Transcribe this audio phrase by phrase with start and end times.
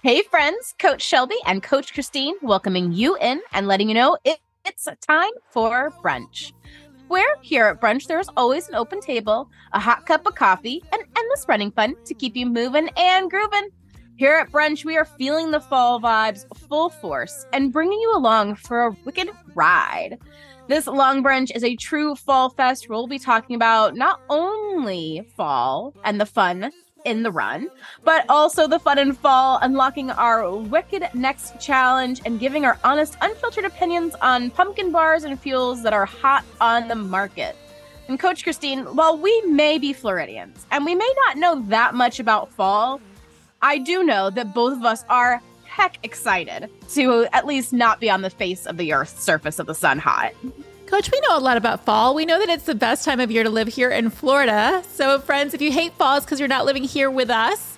[0.00, 4.38] Hey, friends, Coach Shelby and Coach Christine welcoming you in and letting you know it,
[4.64, 6.52] it's time for brunch.
[7.08, 11.02] Where here at brunch, there's always an open table, a hot cup of coffee, and
[11.18, 13.70] endless running fun to keep you moving and grooving.
[14.14, 18.54] Here at brunch, we are feeling the fall vibes full force and bringing you along
[18.54, 20.16] for a wicked ride.
[20.68, 22.88] This long brunch is a true fall fest.
[22.88, 26.70] We'll be talking about not only fall and the fun
[27.08, 27.68] in the run,
[28.04, 33.16] but also the fun and fall, unlocking our wicked next challenge and giving our honest,
[33.22, 37.56] unfiltered opinions on pumpkin bars and fuels that are hot on the market.
[38.08, 42.20] And Coach Christine, while we may be Floridians and we may not know that much
[42.20, 43.00] about fall,
[43.60, 48.10] I do know that both of us are heck excited to at least not be
[48.10, 50.32] on the face of the earth's surface of the sun hot.
[50.88, 52.14] Coach, we know a lot about fall.
[52.14, 54.82] We know that it's the best time of year to live here in Florida.
[54.88, 57.77] So, friends, if you hate fall, it's because you're not living here with us.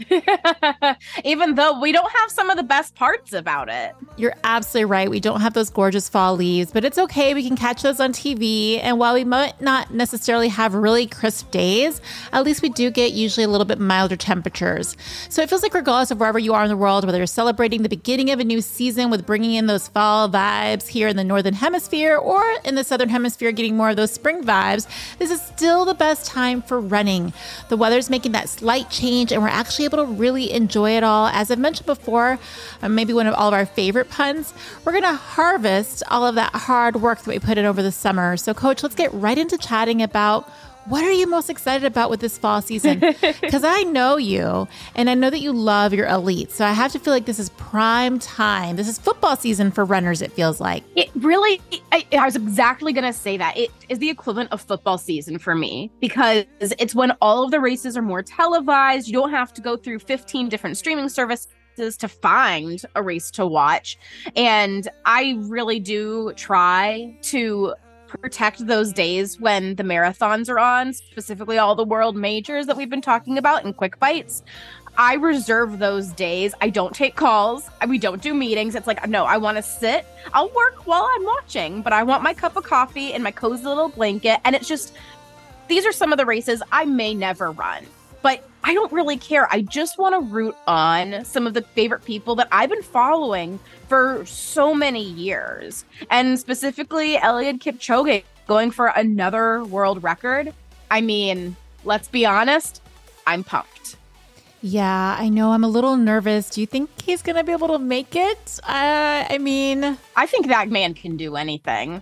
[1.24, 3.94] Even though we don't have some of the best parts about it.
[4.16, 5.10] You're absolutely right.
[5.10, 7.34] We don't have those gorgeous fall leaves, but it's okay.
[7.34, 8.80] We can catch those on TV.
[8.82, 12.00] And while we might not necessarily have really crisp days,
[12.32, 14.96] at least we do get usually a little bit milder temperatures.
[15.28, 17.82] So it feels like, regardless of wherever you are in the world, whether you're celebrating
[17.82, 21.24] the beginning of a new season with bringing in those fall vibes here in the
[21.24, 24.86] Northern Hemisphere or in the Southern Hemisphere getting more of those spring vibes,
[25.18, 27.32] this is still the best time for running.
[27.68, 31.26] The weather's making that slight change, and we're actually able to really enjoy it all.
[31.28, 32.38] As I've mentioned before,
[32.82, 36.34] uh, maybe one of all of our favorite puns, we're going to harvest all of
[36.36, 38.36] that hard work that we put in over the summer.
[38.36, 40.48] So, Coach, let's get right into chatting about
[40.86, 43.00] what are you most excited about with this fall season?
[43.40, 46.50] Because I know you and I know that you love your elite.
[46.50, 48.76] So I have to feel like this is prime time.
[48.76, 50.82] This is football season for runners, it feels like.
[50.96, 51.60] It really,
[51.92, 53.56] I, I was exactly going to say that.
[53.56, 57.60] It is the equivalent of football season for me because it's when all of the
[57.60, 59.06] races are more televised.
[59.06, 61.48] You don't have to go through 15 different streaming services
[61.98, 63.98] to find a race to watch.
[64.36, 67.74] And I really do try to
[68.18, 72.90] protect those days when the marathons are on, specifically all the world majors that we've
[72.90, 74.42] been talking about in quick bites.
[74.98, 76.52] I reserve those days.
[76.60, 77.70] I don't take calls.
[77.88, 78.74] We don't do meetings.
[78.74, 80.06] It's like, no, I want to sit.
[80.34, 83.64] I'll work while I'm watching, but I want my cup of coffee and my cozy
[83.64, 84.40] little blanket.
[84.44, 84.94] And it's just,
[85.68, 87.86] these are some of the races I may never run,
[88.22, 89.48] but I don't really care.
[89.52, 93.58] I just want to root on some of the favorite people that I've been following
[93.88, 95.84] for so many years.
[96.10, 100.52] And specifically, Eliud Kipchoge going for another world record.
[100.90, 102.80] I mean, let's be honest,
[103.26, 103.96] I'm pumped.
[104.64, 105.50] Yeah, I know.
[105.50, 106.48] I'm a little nervous.
[106.48, 108.60] Do you think he's going to be able to make it?
[108.62, 112.00] Uh, I mean, I think that man can do anything.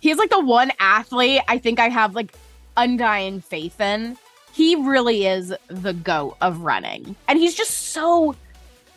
[0.00, 2.34] He's like the one athlete I think I have like
[2.76, 4.18] undying faith in
[4.58, 7.14] he really is the goat of running.
[7.28, 8.34] And he's just so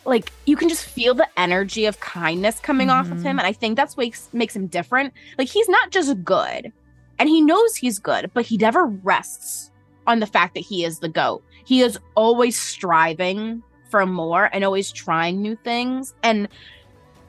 [0.06, 3.12] like you can just feel the energy of kindness coming mm-hmm.
[3.12, 5.14] off of him and I think that's what makes, makes him different.
[5.38, 6.74] Like he's not just good
[7.20, 9.70] and he knows he's good, but he never rests
[10.08, 11.44] on the fact that he is the goat.
[11.64, 13.62] He is always striving
[13.92, 16.48] for more and always trying new things and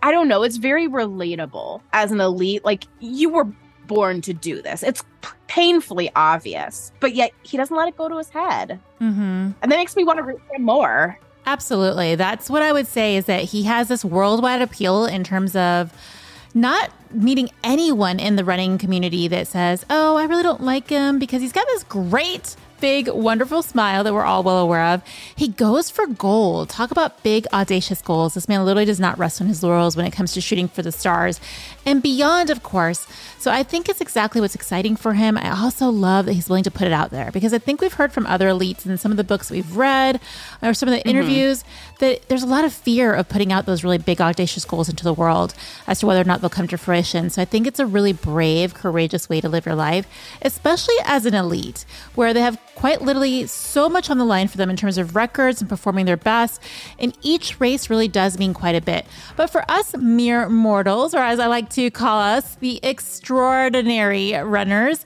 [0.03, 2.65] I don't know, it's very relatable as an elite.
[2.65, 3.47] Like you were
[3.95, 4.83] born to do this.
[4.83, 5.03] It's
[5.47, 8.81] painfully obvious, but yet he doesn't let it go to his head.
[9.01, 9.51] Mm-hmm.
[9.61, 11.19] And that makes me want to root for him more.
[11.47, 12.15] Absolutely.
[12.15, 15.93] That's what I would say is that he has this worldwide appeal in terms of
[16.55, 21.19] not meeting anyone in the running community that says, Oh, I really don't like him
[21.19, 25.05] because he's got this great big, wonderful smile that we're all well aware of.
[25.37, 26.69] He goes for gold.
[26.69, 28.35] Talk about big, audacious goals.
[28.35, 30.83] This man literally does not rest on his laurels when it comes to shooting for
[30.83, 31.41] the stars
[31.85, 33.07] and beyond, of course.
[33.39, 35.37] So I think it's exactly what's exciting for him.
[35.37, 37.93] I also love that he's willing to put it out there because I think we've
[37.93, 40.21] heard from other elites in some of the books we've read
[40.63, 41.09] or some of the mm-hmm.
[41.09, 41.65] interviews
[41.99, 45.03] that there's a lot of fear of putting out those really big, audacious goals into
[45.03, 45.55] the world
[45.89, 47.31] as to whether or not they'll come to fruition.
[47.31, 50.07] So I think it's a really brave, courageous way to live your life,
[50.43, 51.85] especially as an elite
[52.15, 55.17] where they have quite literally so much on the line for them in terms of
[55.17, 56.63] records and performing their best.
[56.99, 59.05] And each race really does mean quite a bit.
[59.37, 65.05] But for us mere mortals, or as I like to call us, the extraordinary runners,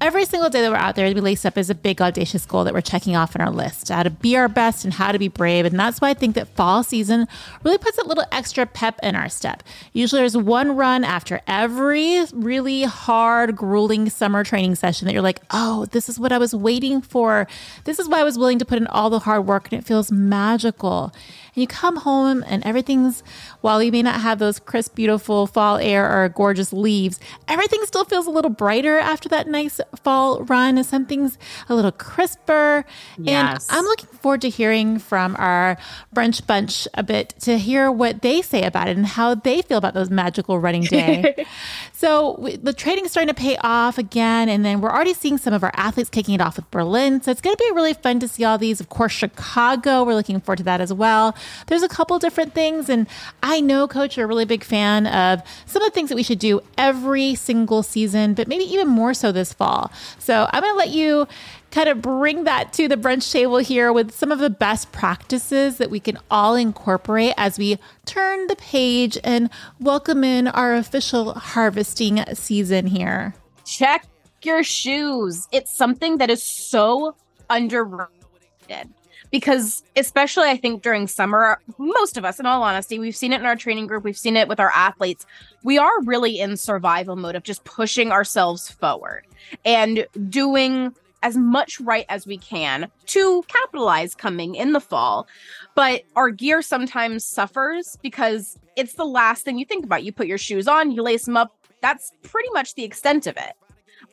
[0.00, 2.64] every single day that we're out there, we lace up is a big audacious goal
[2.64, 5.18] that we're checking off on our list how to be our best and how to
[5.18, 5.64] be brave.
[5.64, 7.26] And that's why I think that fall season
[7.64, 9.62] really puts a little extra pep in our step.
[9.92, 15.40] Usually there's one run after every really hard, grueling summer training session that you're like,
[15.50, 17.46] oh, this is what I was waiting for.
[17.84, 19.86] This is why I was willing to put in all the hard work and it
[19.86, 21.12] feels magical.
[21.58, 23.24] You come home and everything's,
[23.62, 27.18] while you may not have those crisp, beautiful fall air or gorgeous leaves,
[27.48, 30.78] everything still feels a little brighter after that nice fall run.
[30.78, 31.36] And something's
[31.68, 32.84] a little crisper.
[33.18, 33.68] Yes.
[33.68, 35.76] And I'm looking forward to hearing from our
[36.14, 39.78] brunch bunch a bit to hear what they say about it and how they feel
[39.78, 41.44] about those magical running day.
[41.92, 44.48] so the training's starting to pay off again.
[44.48, 47.20] And then we're already seeing some of our athletes kicking it off with Berlin.
[47.20, 48.80] So it's going to be really fun to see all these.
[48.80, 51.34] Of course, Chicago, we're looking forward to that as well.
[51.66, 52.88] There's a couple different things.
[52.88, 53.06] And
[53.42, 56.22] I know, Coach, you're a really big fan of some of the things that we
[56.22, 59.90] should do every single season, but maybe even more so this fall.
[60.18, 61.26] So I'm going to let you
[61.70, 65.76] kind of bring that to the brunch table here with some of the best practices
[65.76, 71.34] that we can all incorporate as we turn the page and welcome in our official
[71.34, 73.34] harvesting season here.
[73.64, 74.06] Check
[74.42, 75.46] your shoes.
[75.52, 77.16] It's something that is so
[77.50, 78.08] underrated
[79.30, 83.40] because especially I think during summer, most of us, in all honesty, we've seen it
[83.40, 85.26] in our training group, we've seen it with our athletes.
[85.62, 89.26] We are really in survival mode of just pushing ourselves forward
[89.64, 95.26] and doing as much right as we can to capitalize coming in the fall.
[95.74, 100.04] But our gear sometimes suffers because it's the last thing you think about.
[100.04, 101.52] You put your shoes on, you lace them up.
[101.82, 103.54] That's pretty much the extent of it.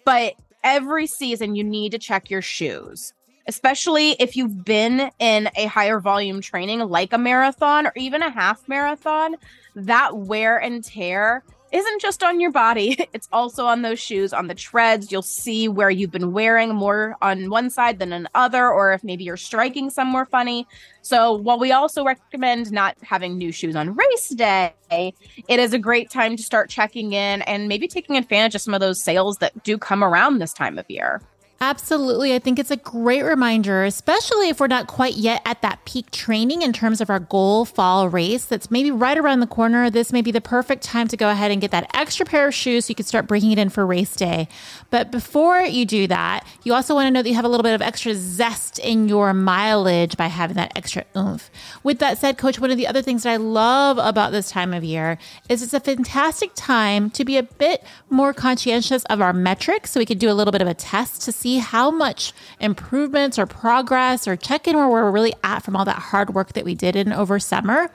[0.04, 0.34] But
[0.64, 3.14] every season, you need to check your shoes,
[3.48, 8.30] especially if you've been in a higher volume training like a marathon or even a
[8.30, 9.36] half marathon.
[9.76, 11.44] That wear and tear
[11.76, 15.12] isn't just on your body, it's also on those shoes, on the treads.
[15.12, 19.24] You'll see where you've been wearing more on one side than another, or if maybe
[19.24, 20.68] you're striking somewhere funny.
[21.02, 25.80] So, while we also recommend not having new shoes on race day, it is a
[25.80, 29.38] great time to start checking in and maybe taking advantage of some of those sales
[29.38, 31.22] that do come around this time of year.
[31.62, 32.36] Absolutely.
[32.36, 36.12] I think it's a great reminder, especially if we're not quite yet at that peak
[36.12, 39.90] training in terms of our goal fall race that's maybe right around the corner.
[39.90, 42.54] This may be the perfect time to go ahead and get that extra pair of
[42.54, 44.50] shoes so you can start bringing it in for race day.
[44.90, 47.64] But before you do that, you also want to know that you have a little
[47.64, 51.50] bit of extra zest in your mileage by having that extra oomph.
[51.84, 54.74] With that said, coach, one of the other things that I love about this time
[54.74, 55.18] of year
[55.48, 60.02] is it's a fantastic time to be a bit more conscientious of our metrics so
[60.02, 63.38] we can do a little bit of a test to see see how much improvements
[63.38, 66.66] or progress or check in where we're really at from all that hard work that
[66.66, 67.92] we did in over summer.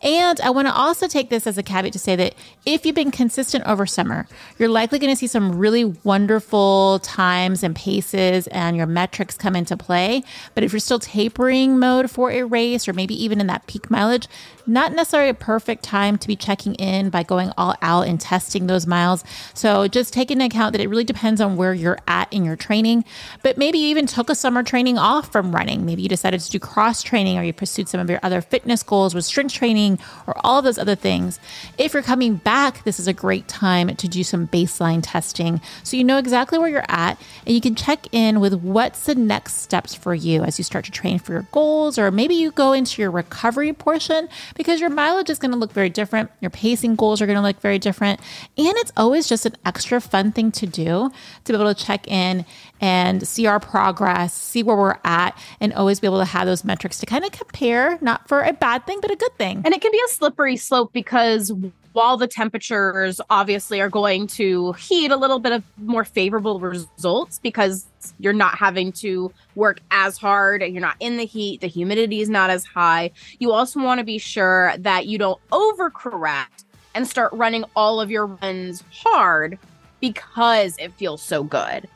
[0.00, 2.34] And I want to also take this as a caveat to say that
[2.64, 4.26] if you've been consistent over summer,
[4.58, 9.54] you're likely going to see some really wonderful times and paces and your metrics come
[9.54, 10.22] into play.
[10.54, 13.90] But if you're still tapering mode for a race or maybe even in that peak
[13.90, 14.28] mileage,
[14.66, 18.66] not necessarily a perfect time to be checking in by going all out and testing
[18.66, 19.24] those miles.
[19.54, 22.56] So just take into account that it really depends on where you're at in your
[22.56, 23.04] training,
[23.42, 25.84] but maybe you even took a summer training off from running.
[25.84, 28.82] Maybe you decided to do cross training or you pursued some of your other fitness
[28.82, 31.38] goals with strength training or all of those other things.
[31.78, 35.96] If you're coming back, this is a great time to do some baseline testing so
[35.96, 39.54] you know exactly where you're at and you can check in with what's the next
[39.62, 42.72] steps for you as you start to train for your goals or maybe you go
[42.72, 46.30] into your recovery portion because your mileage is going to look very different.
[46.40, 48.20] Your pacing goals are going to look very different.
[48.56, 51.10] And it's always just an extra fun thing to do
[51.44, 52.44] to be able to check in
[52.80, 56.64] and see our progress, see where we're at, and always be able to have those
[56.64, 59.62] metrics to kind of compare, not for a bad thing, but a good thing.
[59.64, 61.52] And it can be a slippery slope because
[61.94, 67.38] while the temperatures obviously are going to heat a little bit of more favorable results
[67.38, 67.86] because
[68.18, 72.20] you're not having to work as hard and you're not in the heat, the humidity
[72.20, 73.12] is not as high.
[73.38, 76.64] You also want to be sure that you don't overcorrect
[76.96, 79.56] and start running all of your runs hard
[80.00, 81.88] because it feels so good.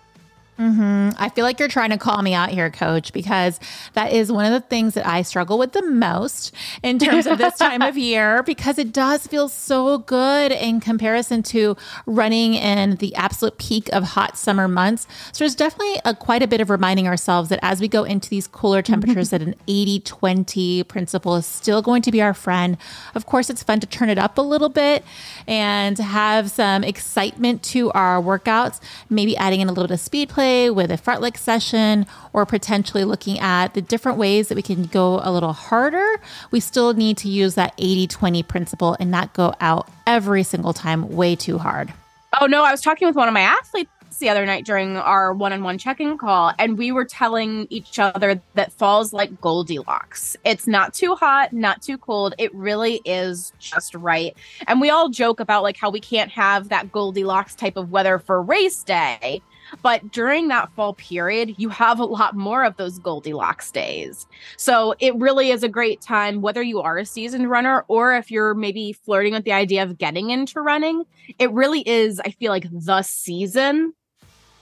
[0.59, 1.11] Mm-hmm.
[1.23, 3.61] I feel like you're trying to call me out here, coach, because
[3.93, 7.39] that is one of the things that I struggle with the most in terms of
[7.39, 12.97] this time of year, because it does feel so good in comparison to running in
[12.97, 15.07] the absolute peak of hot summer months.
[15.31, 18.29] So there's definitely a, quite a bit of reminding ourselves that as we go into
[18.29, 22.77] these cooler temperatures, that an 80 20 principle is still going to be our friend.
[23.15, 25.05] Of course, it's fun to turn it up a little bit
[25.47, 30.29] and have some excitement to our workouts, maybe adding in a little bit of speed
[30.29, 34.85] play with a fartlek session or potentially looking at the different ways that we can
[34.85, 39.35] go a little harder, we still need to use that 80 20 principle and not
[39.35, 41.93] go out every single time way too hard.
[42.41, 42.65] Oh, no.
[42.65, 46.19] I was talking with one of my athletes the other night during our one-on-one check-in
[46.19, 51.53] call and we were telling each other that fall's like goldilocks it's not too hot
[51.53, 54.37] not too cold it really is just right
[54.67, 58.19] and we all joke about like how we can't have that goldilocks type of weather
[58.19, 59.41] for race day
[59.83, 64.27] but during that fall period, you have a lot more of those Goldilocks days.
[64.57, 68.31] So it really is a great time, whether you are a seasoned runner or if
[68.31, 71.05] you're maybe flirting with the idea of getting into running.
[71.39, 73.95] It really is, I feel like, the season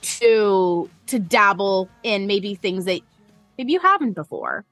[0.01, 3.01] to to dabble in maybe things that
[3.57, 4.65] maybe you haven't before.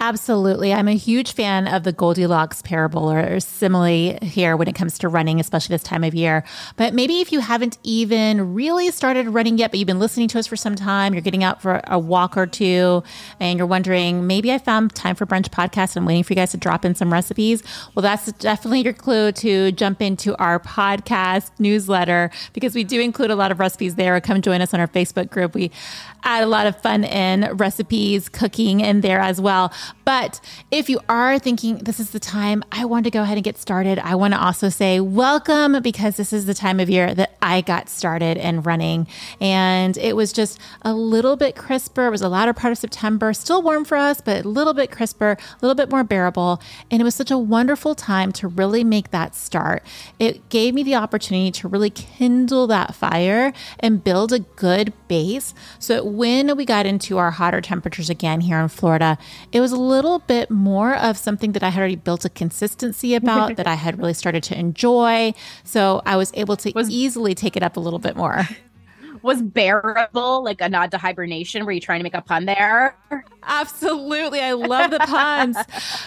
[0.00, 0.72] Absolutely.
[0.72, 5.08] I'm a huge fan of the Goldilocks parable or simile here when it comes to
[5.08, 6.44] running, especially this time of year.
[6.76, 10.38] But maybe if you haven't even really started running yet, but you've been listening to
[10.38, 13.02] us for some time, you're getting out for a walk or two,
[13.40, 16.36] and you're wondering, maybe I found time for brunch podcast and I'm waiting for you
[16.36, 17.64] guys to drop in some recipes.
[17.96, 23.32] Well, that's definitely your clue to jump into our podcast newsletter because we do include
[23.32, 24.20] a lot of recipes there.
[24.20, 25.54] Come join us on our Facebook group.
[25.54, 25.72] We
[26.22, 29.72] add a lot of fun in recipes, cooking in there as well.
[30.04, 30.40] But
[30.70, 33.58] if you are thinking this is the time I want to go ahead and get
[33.58, 37.36] started, I want to also say welcome because this is the time of year that
[37.42, 39.06] I got started and running.
[39.40, 42.06] And it was just a little bit crisper.
[42.06, 44.90] It was a latter part of September, still warm for us, but a little bit
[44.90, 46.60] crisper, a little bit more bearable.
[46.90, 49.82] And it was such a wonderful time to really make that start.
[50.18, 55.54] It gave me the opportunity to really kindle that fire and build a good base
[55.78, 59.18] so when we got into our hotter temperatures again here in Florida,
[59.52, 63.14] it was a little bit more of something that I had already built a consistency
[63.14, 65.34] about that I had really started to enjoy.
[65.64, 68.48] So I was able to was, easily take it up a little bit more.
[69.22, 71.64] Was bearable like a nod to hibernation?
[71.64, 72.96] Were you trying to make a pun there?
[73.42, 74.40] Absolutely.
[74.40, 75.56] I love the puns.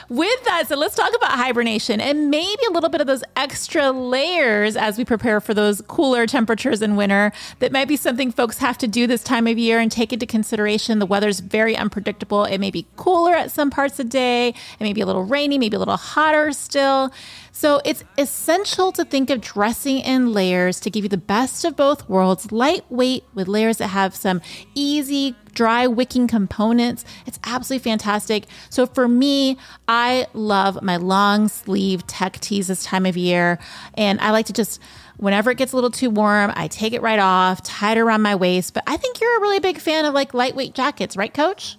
[0.09, 3.91] With that, so let's talk about hibernation and maybe a little bit of those extra
[3.91, 7.31] layers as we prepare for those cooler temperatures in winter.
[7.59, 10.25] That might be something folks have to do this time of year and take into
[10.25, 10.99] consideration.
[10.99, 12.45] The weather's very unpredictable.
[12.45, 15.23] It may be cooler at some parts of the day, it may be a little
[15.23, 17.11] rainy, maybe a little hotter still.
[17.51, 21.75] So it's essential to think of dressing in layers to give you the best of
[21.75, 24.41] both worlds lightweight with layers that have some
[24.73, 27.03] easy dry wicking components.
[27.25, 28.45] It's absolutely fantastic.
[28.69, 33.59] So for me, I love my long sleeve tech tees this time of year.
[33.95, 34.81] And I like to just,
[35.17, 38.21] whenever it gets a little too warm, I take it right off, tie it around
[38.21, 38.73] my waist.
[38.73, 41.77] But I think you're a really big fan of like lightweight jackets, right, coach?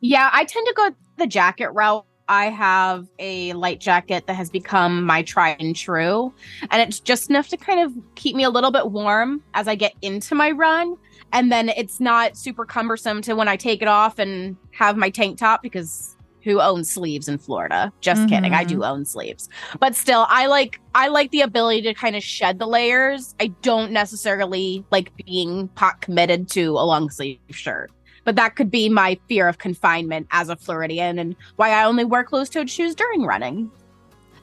[0.00, 2.04] Yeah, I tend to go the jacket route.
[2.28, 6.32] I have a light jacket that has become my try and true.
[6.70, 9.74] And it's just enough to kind of keep me a little bit warm as I
[9.74, 10.96] get into my run
[11.32, 15.10] and then it's not super cumbersome to when I take it off and have my
[15.10, 17.92] tank top because who owns sleeves in Florida?
[18.00, 18.30] Just mm-hmm.
[18.30, 18.54] kidding.
[18.54, 19.48] I do own sleeves.
[19.80, 23.34] But still, I like I like the ability to kind of shed the layers.
[23.40, 27.90] I don't necessarily like being pot committed to a long sleeve shirt.
[28.28, 32.04] But that could be my fear of confinement as a Floridian and why I only
[32.04, 33.70] wear closed toed shoes during running.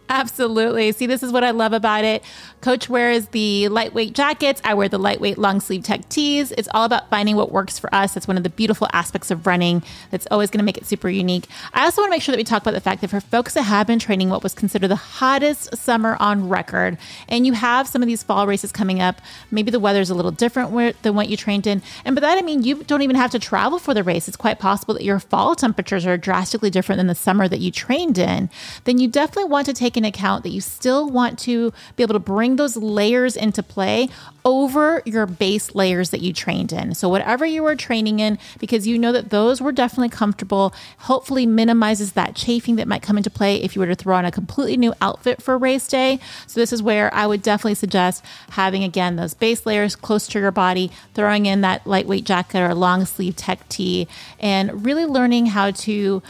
[0.08, 0.92] Absolutely.
[0.92, 2.24] See, this is what I love about it.
[2.62, 4.62] Coach wears the lightweight jackets.
[4.64, 6.52] I wear the lightweight long sleeve tech tees.
[6.52, 8.14] It's all about finding what works for us.
[8.14, 11.10] That's one of the beautiful aspects of running that's always going to make it super
[11.10, 11.48] unique.
[11.74, 13.56] I also want to make sure that we talk about the fact that for folks
[13.56, 16.98] that have been training what was considered the hottest summer on record,
[17.28, 20.32] and you have some of these fall races coming up, maybe the weather's a little
[20.32, 21.82] different than what you trained in.
[22.04, 24.28] And by that, I mean you don't even have to travel for the race.
[24.28, 27.72] It's quite possible that your fall temperatures are drastically different than the summer that you
[27.72, 28.52] trained in.
[28.84, 32.14] Then you definitely want to take take account that you still want to be able
[32.14, 34.10] to bring those layers into play
[34.44, 36.94] over your base layers that you trained in.
[36.94, 41.46] So, whatever you were training in, because you know that those were definitely comfortable, hopefully
[41.46, 44.32] minimizes that chafing that might come into play if you were to throw on a
[44.32, 46.20] completely new outfit for race day.
[46.48, 50.40] So, this is where I would definitely suggest having again those base layers close to
[50.40, 54.08] your body, throwing in that lightweight jacket or long sleeve tech tee,
[54.40, 56.22] and really learning how to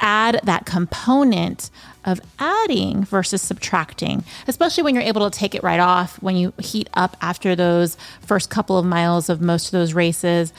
[0.00, 1.70] add that component
[2.04, 6.52] of adding versus subtracting, especially when you're able to take it right off when you
[6.58, 10.52] heat up after those first couple of miles of most of those races.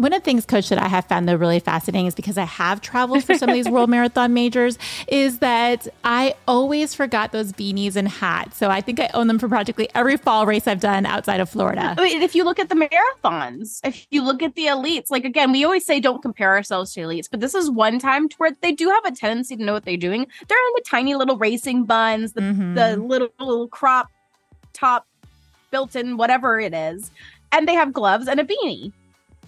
[0.00, 2.44] One of the things, coach, that I have found though really fascinating is because I
[2.44, 4.78] have traveled for some of these world marathon majors,
[5.08, 8.56] is that I always forgot those beanies and hats.
[8.56, 11.50] So I think I own them for practically every fall race I've done outside of
[11.50, 11.94] Florida.
[11.98, 15.26] I mean, if you look at the marathons, if you look at the elites, like
[15.26, 18.52] again, we always say don't compare ourselves to elites, but this is one time where
[18.62, 20.26] they do have a tendency to know what they're doing.
[20.48, 22.72] They're in the tiny little racing buns, the, mm-hmm.
[22.72, 24.08] the little, little crop
[24.72, 25.06] top
[25.70, 27.10] built in, whatever it is,
[27.52, 28.92] and they have gloves and a beanie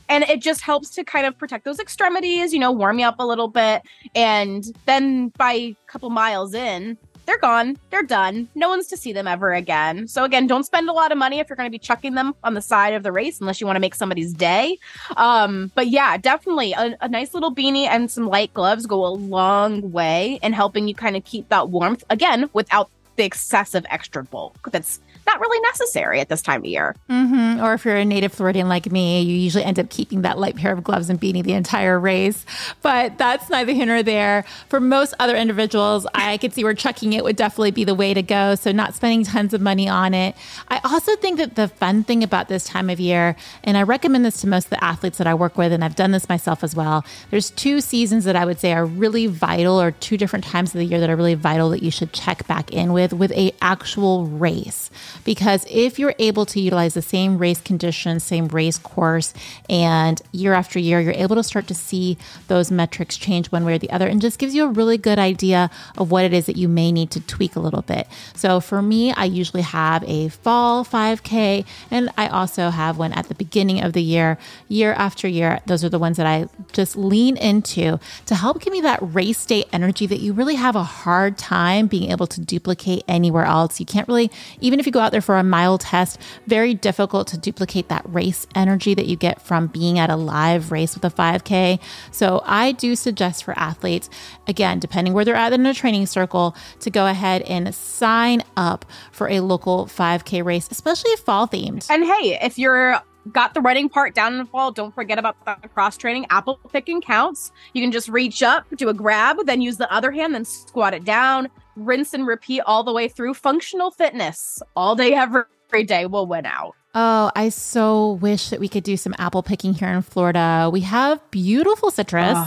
[0.09, 3.16] and it just helps to kind of protect those extremities, you know, warm you up
[3.18, 3.82] a little bit.
[4.14, 7.78] And then by a couple miles in, they're gone.
[7.90, 8.49] They're done.
[8.54, 10.09] No one's to see them ever again.
[10.09, 12.35] So again, don't spend a lot of money if you're going to be chucking them
[12.42, 14.78] on the side of the race, unless you want to make somebody's day.
[15.16, 19.09] Um, but yeah, definitely a, a nice little beanie and some light gloves go a
[19.09, 24.25] long way in helping you kind of keep that warmth again without the excessive extra
[24.25, 26.95] bulk that's not really necessary at this time of year.
[27.09, 27.62] Mm-hmm.
[27.62, 30.57] Or if you're a native Floridian like me, you usually end up keeping that light
[30.57, 32.45] pair of gloves and beanie the entire race.
[32.83, 34.45] But that's neither here nor there.
[34.69, 38.14] For most other individuals, I could see where chucking it would definitely be the way
[38.14, 38.55] to go.
[38.55, 40.37] So not spending tons of money on it.
[40.69, 44.25] I also think that the fun thing about this time of year, and I recommend
[44.25, 46.64] this to most of the athletes that I work with, and I've done this myself
[46.64, 47.05] as well.
[47.31, 50.79] There's two seasons that I would say are really vital, or two different times of
[50.79, 53.52] the year that are really vital that you should check back in with with a
[53.61, 54.91] actual race.
[55.25, 59.35] Because if you're able to utilize the same race conditions, same race course,
[59.69, 63.75] and year after year, you're able to start to see those metrics change one way
[63.75, 66.47] or the other and just gives you a really good idea of what it is
[66.47, 68.07] that you may need to tweak a little bit.
[68.35, 73.29] So for me, I usually have a fall 5K, and I also have one at
[73.29, 74.38] the beginning of the year,
[74.69, 75.61] year after year.
[75.67, 79.45] Those are the ones that I just lean into to help give me that race
[79.45, 83.79] day energy that you really have a hard time being able to duplicate anywhere else.
[83.79, 87.28] You can't really, even if you go out there for a mile test, very difficult
[87.28, 91.04] to duplicate that race energy that you get from being at a live race with
[91.04, 91.78] a 5K.
[92.11, 94.11] So I do suggest for athletes,
[94.49, 98.85] again, depending where they're at in a training circle, to go ahead and sign up
[99.12, 101.87] for a local 5K race, especially fall themed.
[101.88, 103.00] And hey, if you're
[103.31, 106.26] got the running part down in the fall, don't forget about the cross training.
[106.31, 107.52] Apple picking counts.
[107.73, 110.95] You can just reach up, do a grab, then use the other hand, then squat
[110.95, 113.35] it down, rinse and repeat all the way through.
[113.35, 115.45] Functional fitness all day, every
[115.85, 116.75] day will win out.
[116.95, 120.69] Oh, I so wish that we could do some apple picking here in Florida.
[120.73, 122.38] We have beautiful citrus.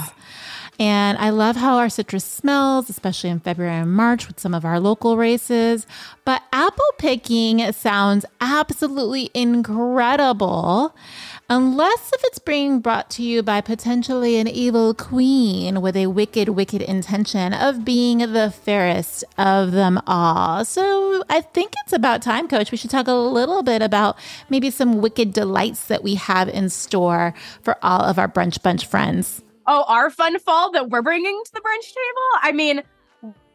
[0.77, 4.65] And I love how our citrus smells, especially in February and March with some of
[4.65, 5.87] our local races.
[6.25, 10.93] But apple picking sounds absolutely incredible.
[11.47, 16.49] Unless if it's being brought to you by potentially an evil queen with a wicked,
[16.49, 20.65] wicked intention of being the fairest of them all.
[20.65, 22.71] So I think it's about time, coach.
[22.71, 24.17] We should talk a little bit about
[24.49, 28.87] maybe some wicked delights that we have in store for all of our brunch bunch
[28.87, 29.43] friends.
[29.67, 32.39] Oh, our fun fall that we're bringing to the brunch table?
[32.41, 32.81] I mean,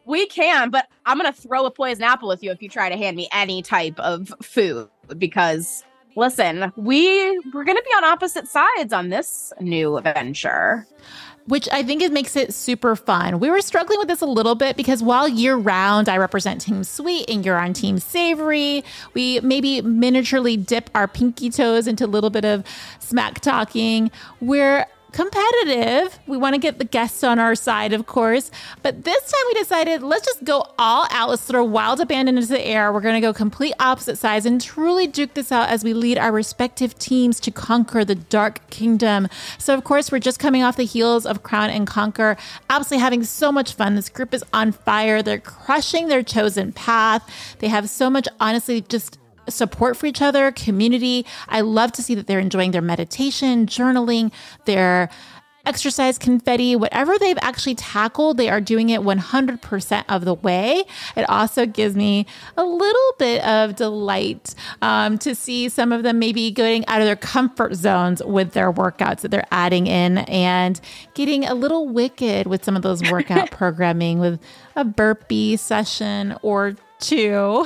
[0.05, 2.87] we can, but I'm going to throw a poison apple with you if you try
[2.87, 5.83] to hand me any type of food because
[6.15, 10.87] listen, we we're going to be on opposite sides on this new venture
[11.47, 13.39] which I think it makes it super fun.
[13.39, 16.83] We were struggling with this a little bit because while year round I represent Team
[16.83, 18.83] Sweet and you're on Team Savory,
[19.13, 22.63] we maybe miniaturely dip our pinky toes into a little bit of
[22.99, 24.11] smack talking.
[24.39, 26.19] We're competitive.
[26.27, 28.51] We want to get the guests on our side, of course.
[28.81, 31.29] But this time we decided let's just go all out.
[31.29, 32.91] Let's throw wild abandon into the air.
[32.91, 36.17] We're going to go complete opposite sides and truly duke this out as we lead
[36.17, 39.27] our respective teams to conquer the Dark Kingdom.
[39.57, 42.37] So, of course, we're just coming off the heels of Crown and Conquer.
[42.69, 43.95] Absolutely having so much fun.
[43.95, 45.21] This group is on fire.
[45.21, 47.29] They're crushing their chosen path.
[47.59, 49.17] They have so much, honestly, just
[49.51, 51.25] support for each other, community.
[51.47, 54.31] I love to see that they're enjoying their meditation, journaling,
[54.65, 55.09] their
[55.65, 60.83] exercise confetti, whatever they've actually tackled, they are doing it 100% of the way.
[61.15, 62.25] It also gives me
[62.57, 67.05] a little bit of delight um, to see some of them maybe going out of
[67.05, 70.79] their comfort zones with their workouts that they're adding in and
[71.13, 74.39] getting a little wicked with some of those workout programming with
[74.75, 77.65] a burpee session or two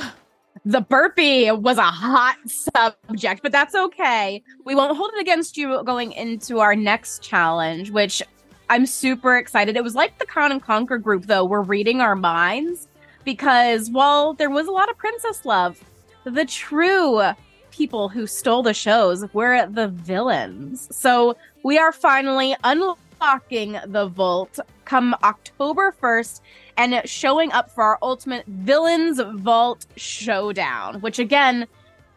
[0.66, 4.42] the burpee was a hot subject, but that's okay.
[4.64, 8.20] We won't hold it against you going into our next challenge, which
[8.68, 9.76] I'm super excited.
[9.76, 11.44] It was like the Crown and Conquer group, though.
[11.44, 12.88] We're reading our minds
[13.24, 15.80] because while there was a lot of princess love,
[16.24, 17.22] the true
[17.70, 20.88] people who stole the shows were the villains.
[20.90, 26.40] So we are finally unlocking the vault come October 1st
[26.76, 31.66] and showing up for our ultimate Villains Vault Showdown, which again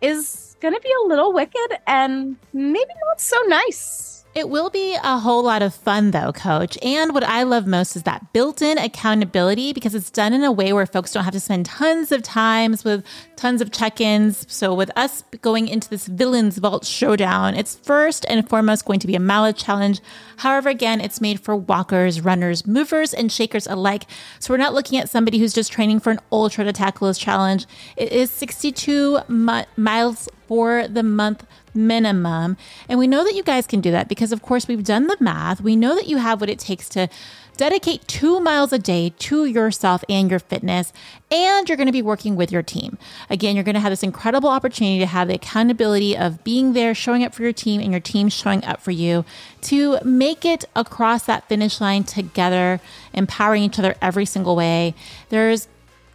[0.02, 4.19] is going to be a little wicked and maybe not so nice.
[4.40, 6.78] It will be a whole lot of fun, though, coach.
[6.82, 10.52] And what I love most is that built in accountability because it's done in a
[10.52, 13.04] way where folks don't have to spend tons of times with
[13.36, 14.46] tons of check ins.
[14.50, 19.08] So, with us going into this Villains Vault showdown, it's first and foremost going to
[19.08, 20.00] be a mallet challenge.
[20.38, 24.06] However, again, it's made for walkers, runners, movers, and shakers alike.
[24.40, 27.18] So, we're not looking at somebody who's just training for an ultra to tackle this
[27.18, 27.66] challenge.
[27.98, 32.58] It is 62 mi- miles for the month minimum.
[32.88, 35.18] And we know that you guys can do that because, of course, we've done the
[35.20, 35.62] math.
[35.62, 37.10] We know that you have what it takes to
[37.60, 40.94] dedicate two miles a day to yourself and your fitness,
[41.30, 42.98] and you're going to be working with your team.
[43.30, 46.96] Again, you're going to have this incredible opportunity to have the accountability of being there,
[46.96, 49.26] showing up for your team, and your team showing up for you
[49.64, 52.80] to make it across that finish line together,
[53.14, 54.96] empowering each other every single way.
[55.28, 55.68] There's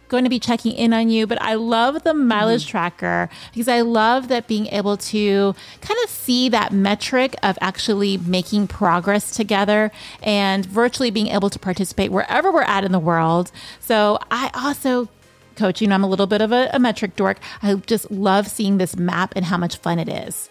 [0.07, 1.27] going to be checking in on you.
[1.27, 2.71] But I love the mileage mm-hmm.
[2.71, 8.17] tracker because I love that being able to kind of see that metric of actually
[8.17, 9.91] making progress together
[10.23, 13.51] and virtually being able to participate wherever we're at in the world.
[13.79, 15.09] So I also
[15.55, 15.91] coach coaching.
[15.91, 17.39] I'm a little bit of a, a metric dork.
[17.61, 20.49] I just love seeing this map and how much fun it is.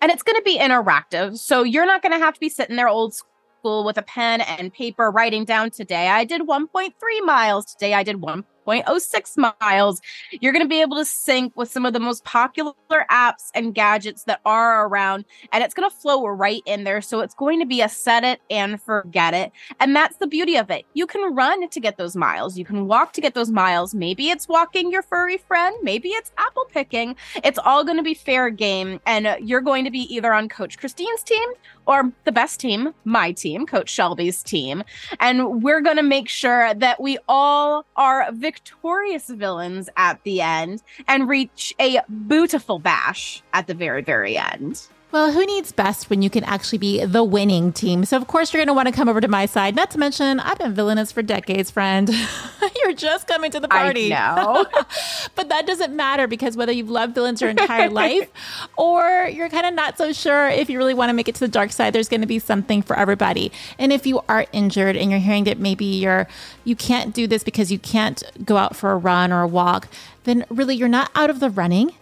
[0.00, 1.38] And it's going to be interactive.
[1.38, 3.33] So you're not going to have to be sitting there old school
[3.64, 6.08] with a pen and paper writing down today.
[6.08, 6.92] I did 1.3
[7.24, 7.64] miles.
[7.64, 8.44] Today I did 1.
[8.66, 10.00] 0.06 miles.
[10.32, 12.74] You're going to be able to sync with some of the most popular
[13.10, 17.00] apps and gadgets that are around, and it's going to flow right in there.
[17.00, 19.52] So it's going to be a set it and forget it.
[19.80, 20.84] And that's the beauty of it.
[20.94, 23.94] You can run to get those miles, you can walk to get those miles.
[23.94, 27.16] Maybe it's walking your furry friend, maybe it's apple picking.
[27.42, 30.78] It's all going to be fair game, and you're going to be either on Coach
[30.78, 31.48] Christine's team
[31.86, 34.82] or the best team, my team, Coach Shelby's team.
[35.20, 40.40] And we're going to make sure that we all are victorious victorious villains at the
[40.40, 44.88] end and reach a beautiful bash at the very, very end.
[45.14, 48.04] Well, who needs best when you can actually be the winning team?
[48.04, 49.76] So, of course, you're going to want to come over to my side.
[49.76, 52.10] Not to mention, I've been villainous for decades, friend.
[52.82, 54.12] you're just coming to the party.
[54.12, 54.66] I know.
[55.36, 58.28] but that doesn't matter because whether you've loved villains your entire life
[58.76, 61.40] or you're kind of not so sure if you really want to make it to
[61.42, 63.52] the dark side, there's going to be something for everybody.
[63.78, 66.26] And if you are injured and you're hearing that maybe you're
[66.64, 69.86] you can't do this because you can't go out for a run or a walk,
[70.24, 71.92] then really you're not out of the running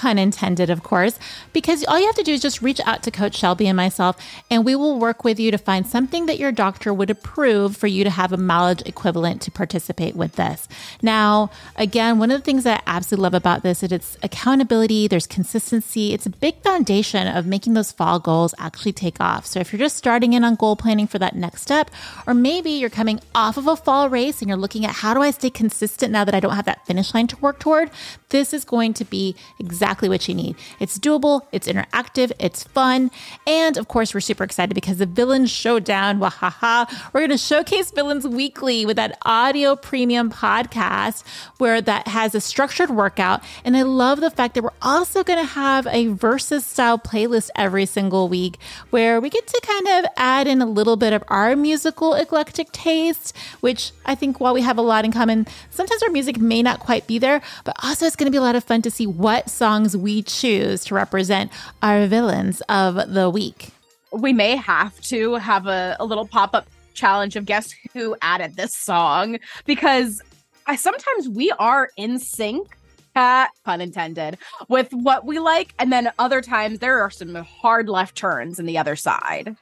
[0.00, 1.18] pun intended, of course,
[1.52, 4.16] because all you have to do is just reach out to Coach Shelby and myself,
[4.50, 7.86] and we will work with you to find something that your doctor would approve for
[7.86, 10.68] you to have a mileage equivalent to participate with this.
[11.02, 15.06] Now, again, one of the things that I absolutely love about this is it's accountability,
[15.06, 16.14] there's consistency.
[16.14, 19.44] It's a big foundation of making those fall goals actually take off.
[19.44, 21.90] So if you're just starting in on goal planning for that next step,
[22.26, 25.20] or maybe you're coming off of a fall race and you're looking at how do
[25.20, 27.90] I stay consistent now that I don't have that finish line to work toward,
[28.30, 30.54] this is going to be exactly exactly what you need.
[30.78, 33.10] It's doable, it's interactive, it's fun,
[33.44, 37.90] and of course, we're super excited because the Villain Showdown, wahaha, we're going to showcase
[37.90, 41.24] villains weekly with that audio premium podcast
[41.58, 43.42] where that has a structured workout.
[43.64, 47.50] And I love the fact that we're also going to have a versus style playlist
[47.56, 48.58] every single week
[48.90, 52.70] where we get to kind of add in a little bit of our musical eclectic
[52.70, 56.62] taste, which I think while we have a lot in common, sometimes our music may
[56.62, 58.90] not quite be there, but also it's going to be a lot of fun to
[58.90, 61.50] see what songs songs we choose to represent
[61.82, 63.70] our villains of the week.
[64.12, 68.56] We may have to have a, a little pop up challenge of guess who added
[68.56, 70.20] this song because
[70.66, 72.76] I sometimes we are in sync
[73.16, 74.38] uh, pun intended,
[74.68, 75.74] with what we like.
[75.78, 79.56] And then other times there are some hard left turns in the other side.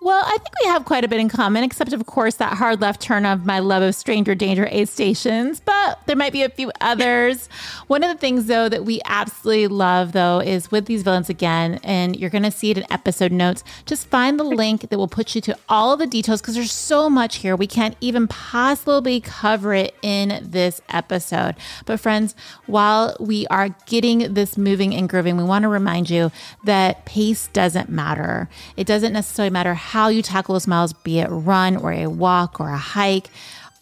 [0.00, 2.80] Well, I think we have quite a bit in common, except, of course, that hard
[2.80, 6.48] left turn of my love of Stranger Danger aid stations, but there might be a
[6.48, 7.48] few others.
[7.88, 11.80] One of the things, though, that we absolutely love, though, is with these villains again,
[11.82, 13.64] and you're going to see it in episode notes.
[13.86, 17.10] Just find the link that will put you to all the details because there's so
[17.10, 17.56] much here.
[17.56, 21.56] We can't even possibly cover it in this episode.
[21.86, 26.30] But, friends, while we are getting this moving and grooving, we want to remind you
[26.62, 28.48] that pace doesn't matter.
[28.76, 32.60] It doesn't necessarily matter how you tackle those miles, be it run or a walk
[32.60, 33.28] or a hike.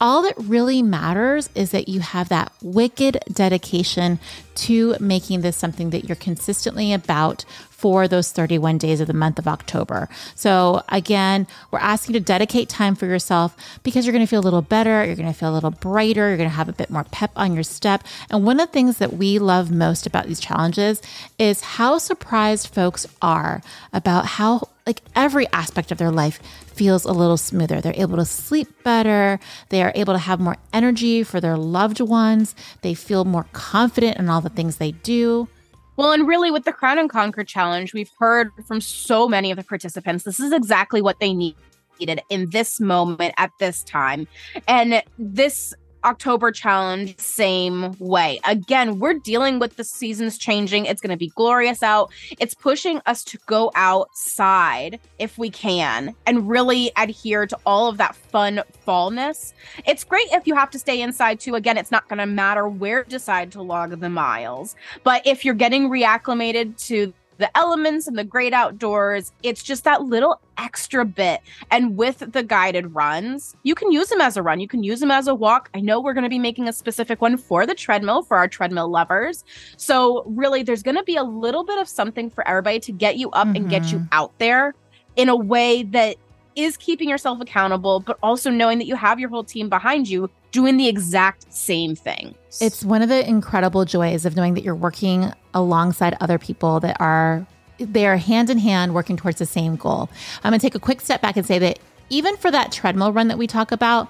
[0.00, 4.18] All that really matters is that you have that wicked dedication
[4.56, 9.38] to making this something that you're consistently about for those 31 days of the month
[9.38, 10.08] of October.
[10.34, 14.42] So, again, we're asking to dedicate time for yourself because you're going to feel a
[14.42, 16.90] little better, you're going to feel a little brighter, you're going to have a bit
[16.90, 18.02] more pep on your step.
[18.30, 21.02] And one of the things that we love most about these challenges
[21.38, 26.40] is how surprised folks are about how like every aspect of their life
[26.76, 27.80] feels a little smoother.
[27.80, 29.38] They're able to sleep better.
[29.70, 32.54] They are able to have more energy for their loved ones.
[32.82, 35.48] They feel more confident in all the things they do.
[35.96, 39.56] Well, and really with the Crown and Conquer challenge, we've heard from so many of
[39.56, 44.28] the participants, this is exactly what they needed in this moment at this time.
[44.68, 45.72] And this
[46.06, 48.38] October challenge, same way.
[48.46, 50.86] Again, we're dealing with the seasons changing.
[50.86, 52.12] It's going to be glorious out.
[52.38, 57.98] It's pushing us to go outside if we can and really adhere to all of
[57.98, 59.52] that fun fallness.
[59.84, 61.56] It's great if you have to stay inside too.
[61.56, 64.76] Again, it's not going to matter where you decide to log the miles.
[65.02, 69.32] But if you're getting reacclimated to the elements and the great outdoors.
[69.42, 71.40] It's just that little extra bit.
[71.70, 75.00] And with the guided runs, you can use them as a run, you can use
[75.00, 75.70] them as a walk.
[75.74, 78.48] I know we're going to be making a specific one for the treadmill for our
[78.48, 79.44] treadmill lovers.
[79.76, 83.16] So, really, there's going to be a little bit of something for everybody to get
[83.16, 83.56] you up mm-hmm.
[83.56, 84.08] and get you mm-hmm.
[84.12, 84.74] out there
[85.16, 86.16] in a way that
[86.56, 90.30] is keeping yourself accountable, but also knowing that you have your whole team behind you
[90.52, 92.34] doing the exact same thing.
[92.60, 97.00] It's one of the incredible joys of knowing that you're working alongside other people that
[97.00, 97.46] are
[97.78, 100.08] they are hand in hand working towards the same goal.
[100.42, 103.12] I'm going to take a quick step back and say that even for that treadmill
[103.12, 104.08] run that we talk about,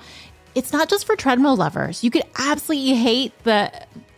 [0.54, 2.04] it's not just for treadmill lovers.
[2.04, 3.72] You could absolutely hate the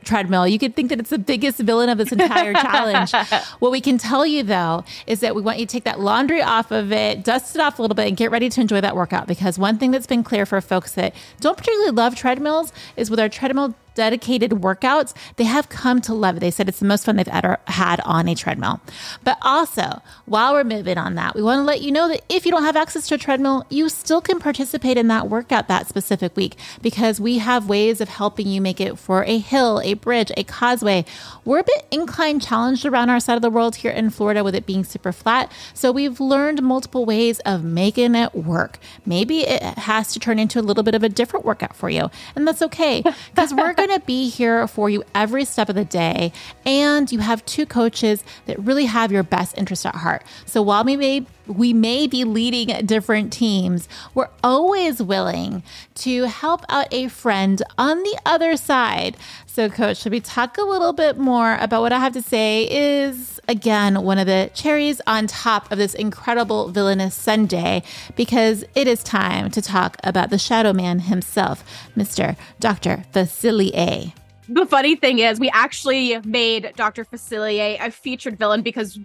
[0.05, 0.47] treadmill.
[0.49, 3.13] You could think that it's the biggest villain of this entire challenge.
[3.59, 6.43] what we can tell you though is that we want you to take that laundry
[6.43, 8.97] off of it, dust it off a little bit, and get ready to enjoy that
[8.97, 9.27] workout.
[9.27, 13.21] Because one thing that's been clear for folks that don't particularly love treadmills is with
[13.21, 16.41] our treadmill dedicated workouts, they have come to love it.
[16.41, 18.81] They said it's the most fun they've ever had on a treadmill.
[19.25, 22.47] But also, while we're moving on that, we want to let you know that if
[22.47, 25.89] you don't have access to a treadmill, you still can participate in that workout that
[25.89, 29.95] specific week because we have ways of helping you make it for a hill, a
[29.95, 31.05] bridge, a causeway.
[31.45, 34.55] We're a bit incline challenged around our side of the world here in Florida with
[34.55, 35.51] it being super flat.
[35.75, 38.79] So we've learned multiple ways of making it work.
[39.05, 42.13] Maybe it has to turn into a little bit of a different workout for you.
[42.37, 43.03] And that's okay
[43.35, 46.33] because we're going going to be here for you every step of the day.
[46.65, 50.23] And you have two coaches that really have your best interest at heart.
[50.47, 55.63] So while we may we may be leading different teams, we're always willing
[55.97, 59.17] to help out a friend on the other side.
[59.47, 62.69] So, coach, should we talk a little bit more about what I have to say
[62.71, 67.83] is, again, one of the cherries on top of this incredible villainous Sunday,
[68.15, 71.65] because it is time to talk about the Shadow Man himself,
[71.97, 72.37] Mr.
[72.61, 73.05] Dr.
[73.13, 74.13] Facilier.
[74.49, 77.05] The funny thing is, we actually made Dr.
[77.05, 78.99] Facilier a featured villain because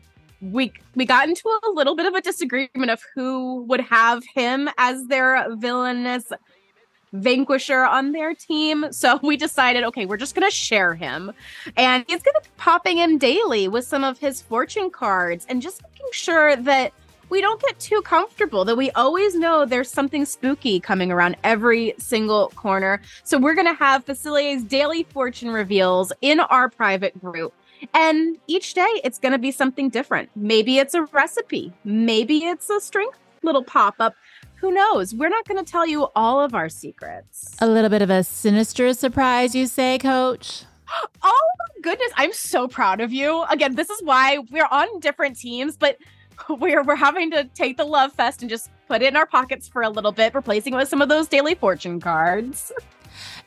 [0.51, 4.69] we we got into a little bit of a disagreement of who would have him
[4.77, 6.31] as their villainous
[7.13, 8.85] vanquisher on their team.
[8.91, 11.31] So we decided, okay, we're just going to share him.
[11.77, 15.61] And he's going to be popping in daily with some of his fortune cards and
[15.61, 16.91] just making sure that
[17.29, 21.93] we don't get too comfortable, that we always know there's something spooky coming around every
[21.97, 23.01] single corner.
[23.23, 27.53] So we're going to have Facilier's daily fortune reveals in our private group.
[27.93, 30.29] And each day it's going to be something different.
[30.35, 34.15] Maybe it's a recipe, maybe it's a strength little pop up.
[34.55, 35.13] Who knows?
[35.13, 37.55] We're not going to tell you all of our secrets.
[37.59, 40.63] A little bit of a sinister surprise, you say, coach?
[41.23, 41.49] Oh
[41.81, 43.43] goodness, I'm so proud of you.
[43.49, 45.97] Again, this is why we're on different teams, but
[46.49, 49.67] we're we're having to take the love fest and just put it in our pockets
[49.67, 52.71] for a little bit, replacing it with some of those daily fortune cards.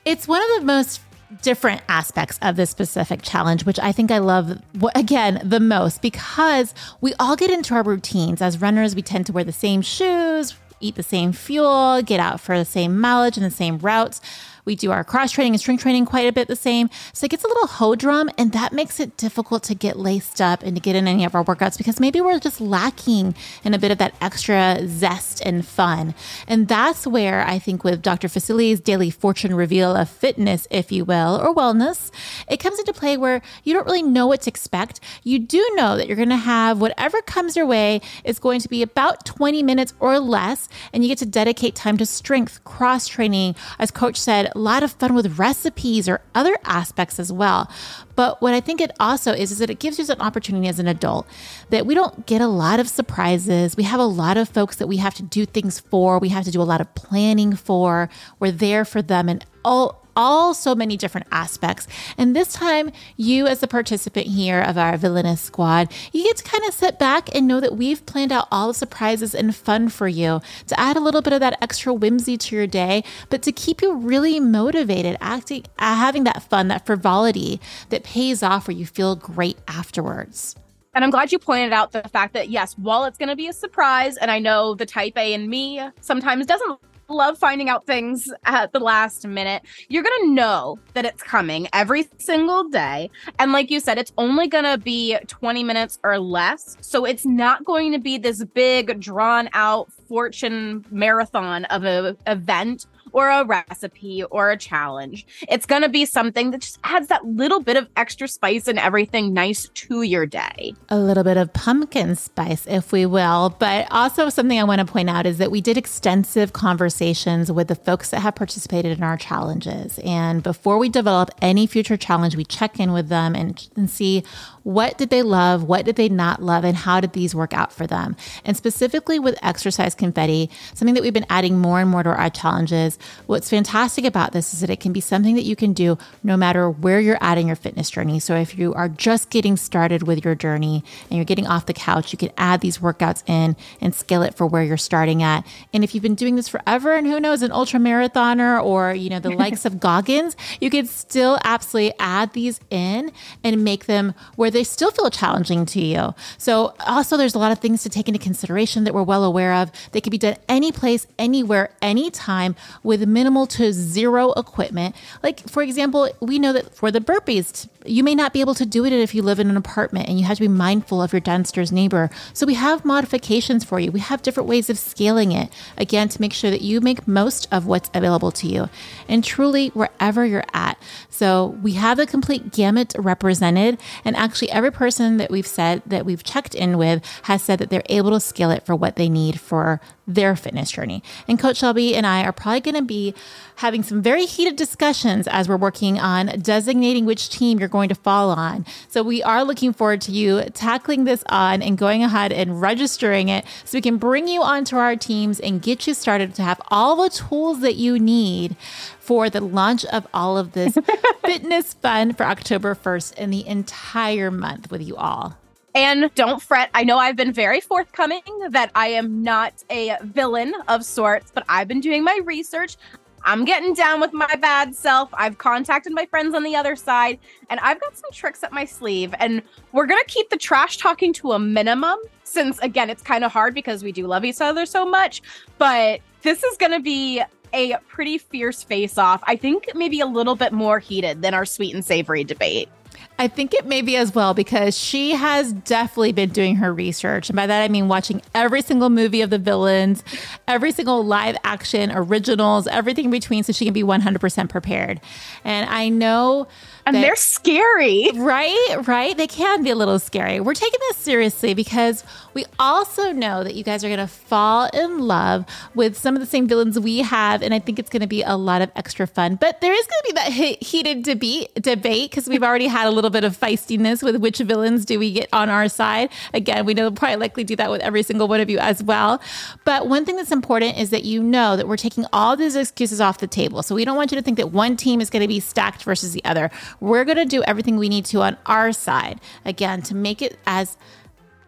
[0.04, 1.00] It's one of the most
[1.42, 4.60] different aspects of this specific challenge, which I think I love
[4.94, 8.40] again the most because we all get into our routines.
[8.40, 12.40] As runners, we tend to wear the same shoes, eat the same fuel, get out
[12.40, 14.20] for the same mileage and the same routes.
[14.66, 16.90] We do our cross training and strength training quite a bit the same.
[17.12, 20.64] So it gets a little hodrum, and that makes it difficult to get laced up
[20.64, 23.78] and to get in any of our workouts because maybe we're just lacking in a
[23.78, 26.14] bit of that extra zest and fun.
[26.48, 28.28] And that's where I think with Dr.
[28.28, 32.10] Facilier's daily fortune reveal of fitness, if you will, or wellness,
[32.48, 34.98] it comes into play where you don't really know what to expect.
[35.22, 38.68] You do know that you're going to have whatever comes your way is going to
[38.68, 43.06] be about 20 minutes or less, and you get to dedicate time to strength, cross
[43.06, 47.70] training, as coach said, a lot of fun with recipes or other aspects as well.
[48.14, 50.78] But what I think it also is, is that it gives you an opportunity as
[50.78, 51.26] an adult
[51.68, 53.76] that we don't get a lot of surprises.
[53.76, 56.44] We have a lot of folks that we have to do things for, we have
[56.44, 58.08] to do a lot of planning for.
[58.38, 61.86] We're there for them and all all so many different aspects.
[62.16, 66.44] And this time, you as a participant here of our villainous squad, you get to
[66.44, 69.88] kind of sit back and know that we've planned out all the surprises and fun
[69.88, 73.42] for you to add a little bit of that extra whimsy to your day, but
[73.42, 78.66] to keep you really motivated, acting, uh, having that fun, that frivolity that pays off
[78.66, 80.56] where you feel great afterwards.
[80.94, 83.48] And I'm glad you pointed out the fact that, yes, while it's going to be
[83.48, 87.86] a surprise, and I know the type A in me sometimes doesn't love finding out
[87.86, 89.62] things at the last minute.
[89.88, 93.10] You're going to know that it's coming every single day.
[93.38, 96.76] And like you said, it's only going to be 20 minutes or less.
[96.80, 102.86] So it's not going to be this big, drawn out fortune marathon of an event
[103.16, 105.26] or a recipe or a challenge.
[105.48, 108.78] It's going to be something that just adds that little bit of extra spice and
[108.78, 110.74] everything nice to your day.
[110.90, 113.56] A little bit of pumpkin spice, if we will.
[113.58, 117.68] But also, something I want to point out is that we did extensive conversations with
[117.68, 119.98] the folks that have participated in our challenges.
[120.04, 124.24] And before we develop any future challenge, we check in with them and, and see
[124.66, 127.72] what did they love, what did they not love, and how did these work out
[127.72, 128.16] for them.
[128.44, 132.30] And specifically with exercise confetti, something that we've been adding more and more to our
[132.30, 135.96] challenges what's fantastic about this is that it can be something that you can do
[136.24, 138.18] no matter where you're at in your fitness journey.
[138.18, 141.72] So if you are just getting started with your journey and you're getting off the
[141.72, 145.46] couch, you can add these workouts in and scale it for where you're starting at.
[145.72, 149.10] And if you've been doing this forever and who knows, an ultra marathoner or, you
[149.10, 153.12] know, the likes of Goggins, you could still absolutely add these in
[153.44, 156.14] and make them where they still feel challenging to you.
[156.38, 159.54] So also there's a lot of things to take into consideration that we're well aware
[159.54, 159.70] of.
[159.92, 164.96] They can be done any place, anywhere, anytime with minimal to zero equipment.
[165.22, 168.66] Like for example, we know that for the burpees, you may not be able to
[168.66, 171.12] do it if you live in an apartment and you have to be mindful of
[171.12, 172.10] your downstairs neighbor.
[172.32, 173.92] So we have modifications for you.
[173.92, 177.46] We have different ways of scaling it, again, to make sure that you make most
[177.52, 178.68] of what's available to you
[179.08, 180.78] and truly wherever you're at.
[181.10, 183.78] So we have the complete gamut represented.
[184.04, 187.70] And actually, every person that we've said that we've checked in with has said that
[187.70, 191.02] they're able to scale it for what they need for their fitness journey.
[191.26, 193.14] And Coach Shelby and I are probably going to be
[193.56, 197.94] having some very heated discussions as we're working on designating which team you're going to
[197.94, 198.64] fall on.
[198.88, 203.28] So we are looking forward to you tackling this on and going ahead and registering
[203.28, 206.60] it so we can bring you onto our teams and get you started to have
[206.68, 208.56] all the tools that you need
[209.00, 210.76] for the launch of all of this
[211.24, 215.36] fitness fun for October 1st and the entire month with you all.
[215.76, 216.70] And don't fret.
[216.72, 221.44] I know I've been very forthcoming that I am not a villain of sorts, but
[221.50, 222.78] I've been doing my research.
[223.24, 225.10] I'm getting down with my bad self.
[225.12, 227.18] I've contacted my friends on the other side,
[227.50, 229.14] and I've got some tricks up my sleeve.
[229.18, 233.22] And we're going to keep the trash talking to a minimum, since again, it's kind
[233.22, 235.20] of hard because we do love each other so much.
[235.58, 239.22] But this is going to be a pretty fierce face off.
[239.24, 242.70] I think maybe a little bit more heated than our sweet and savory debate.
[243.18, 247.30] I think it may be as well because she has definitely been doing her research.
[247.30, 250.04] And by that, I mean watching every single movie of the villains,
[250.46, 255.00] every single live action originals, everything in between, so she can be 100% prepared.
[255.44, 256.46] And I know
[256.86, 258.10] and that, they're scary.
[258.14, 259.16] Right, right.
[259.16, 260.40] They can be a little scary.
[260.40, 264.70] We're taking this seriously because we also know that you guys are going to fall
[264.72, 265.44] in love
[265.74, 267.42] with some of the same villains we have.
[267.42, 269.34] And I think it's going to be a lot of extra fun.
[269.34, 272.90] But there is going to be that heated debate debate because we've already had a
[272.90, 276.10] little bit of feistiness with which villains do we get on our side.
[276.34, 278.82] Again, we know we'll probably likely do that with every single one of you as
[278.82, 279.20] well.
[279.64, 283.00] But one thing that's important is that you know that we're taking all these excuses
[283.00, 283.62] off the table.
[283.62, 285.82] So we don't want you to think that one team is going to be stacked
[285.82, 286.50] versus the other.
[286.80, 290.38] We're going to do everything we need to on our side, again, to make it
[290.46, 290.76] as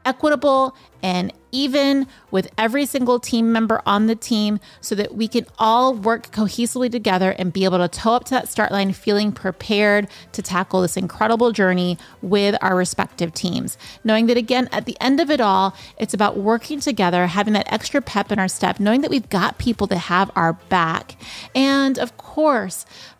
[0.04, 5.46] equitable and even with every single team member on the team so that we can
[5.58, 9.32] all work cohesively together and be able to toe up to that start line feeling
[9.32, 13.78] prepared to tackle this incredible journey with our respective teams.
[14.04, 17.70] Knowing that, again, at the end of it all, it's about working together, having that
[17.72, 21.16] extra pep in our step, knowing that we've got people that have our back.
[21.54, 22.27] And of course,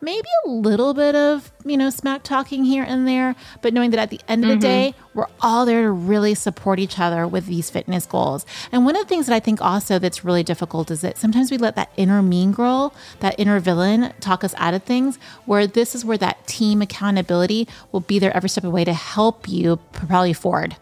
[0.01, 4.01] maybe a little bit of, you know, smack talking here and there, but knowing that
[4.01, 4.61] at the end of mm-hmm.
[4.61, 8.47] the day, we're all there to really support each other with these fitness goals goals.
[8.73, 11.51] And one of the things that I think also that's really difficult is that sometimes
[11.51, 15.67] we let that inner mean girl, that inner villain talk us out of things, where
[15.67, 18.93] this is where that team accountability will be there every step of the way to
[18.93, 20.77] help you propel you forward.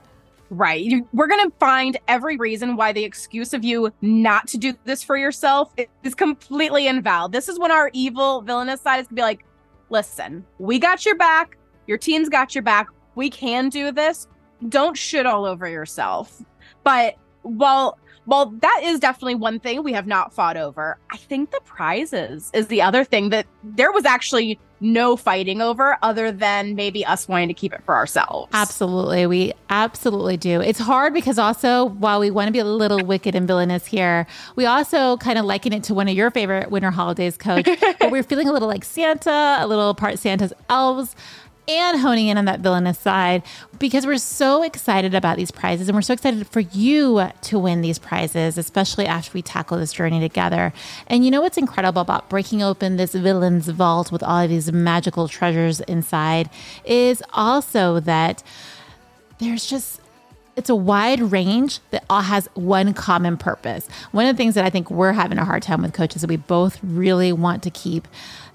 [0.51, 1.05] Right.
[1.13, 5.03] We're going to find every reason why the excuse of you not to do this
[5.03, 7.33] for yourself is completely invalid.
[7.33, 9.45] This is when our evil villainous side is going to be like,
[9.91, 11.59] listen, we got your back.
[11.87, 12.87] Your team's got your back.
[13.17, 14.29] We can do this.
[14.69, 16.43] Don't shit all over yourself.
[16.85, 21.53] But while while that is definitely one thing we have not fought over, I think
[21.53, 26.75] the prizes is the other thing that there was actually no fighting over other than
[26.75, 28.49] maybe us wanting to keep it for ourselves.
[28.53, 29.27] Absolutely.
[29.27, 30.61] We absolutely do.
[30.61, 34.27] It's hard because also while we want to be a little wicked and villainous here,
[34.55, 37.69] we also kind of liken it to one of your favorite winter holidays, coach.
[37.99, 41.17] but we're feeling a little like Santa, a little part Santa's elves
[41.69, 43.43] and honing in on that villainous side
[43.79, 47.81] because we're so excited about these prizes and we're so excited for you to win
[47.81, 50.73] these prizes, especially after we tackle this journey together.
[51.07, 54.73] And you know what's incredible about breaking open this villain's vault with all of these
[54.73, 56.51] magical treasures inside
[56.85, 58.43] is also that
[59.39, 60.01] there's just
[60.57, 63.89] it's a wide range that all has one common purpose.
[64.13, 66.29] One of the things that I think we're having a hard time with coaches that
[66.29, 68.09] we both really want to keep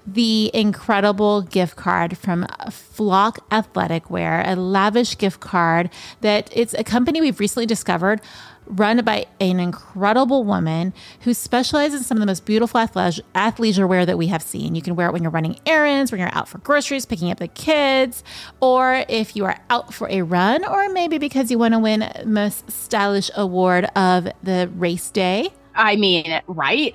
[0.06, 6.84] the incredible gift card from Flock Athletic Wear, a lavish gift card that it's a
[6.84, 8.20] company we've recently discovered
[8.66, 14.06] run by an incredible woman who specializes in some of the most beautiful athleisure wear
[14.06, 14.74] that we have seen.
[14.74, 17.38] You can wear it when you're running errands, when you're out for groceries, picking up
[17.38, 18.22] the kids,
[18.60, 22.08] or if you are out for a run, or maybe because you want to win
[22.24, 25.50] most stylish award of the race day.
[25.74, 26.94] I mean, right?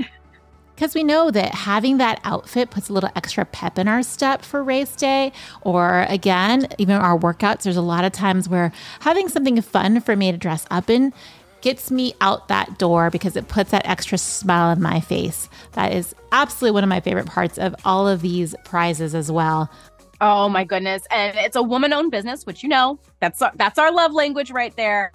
[0.77, 4.43] Because we know that having that outfit puts a little extra pep in our step
[4.43, 5.31] for race day.
[5.61, 10.15] Or again, even our workouts, there's a lot of times where having something fun for
[10.15, 11.13] me to dress up in
[11.61, 15.49] gets me out that door because it puts that extra smile on my face.
[15.71, 19.71] That is absolutely one of my favorite parts of all of these prizes as well.
[20.21, 21.07] Oh my goodness.
[21.09, 24.75] And it's a woman-owned business, which you know, that's our, that's our love language right
[24.75, 25.11] there.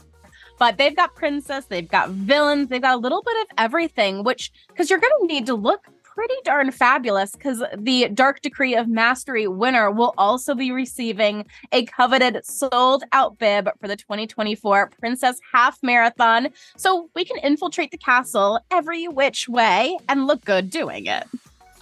[0.63, 4.53] But they've got princess, they've got villains, they've got a little bit of everything, which
[4.77, 8.87] cuz you're going to need to look pretty darn fabulous because the Dark Decree of
[8.87, 15.41] Mastery winner will also be receiving a coveted sold out bib for the 2024 Princess
[15.53, 16.51] Half Marathon.
[16.77, 21.27] So we can infiltrate the castle every which way and look good doing it.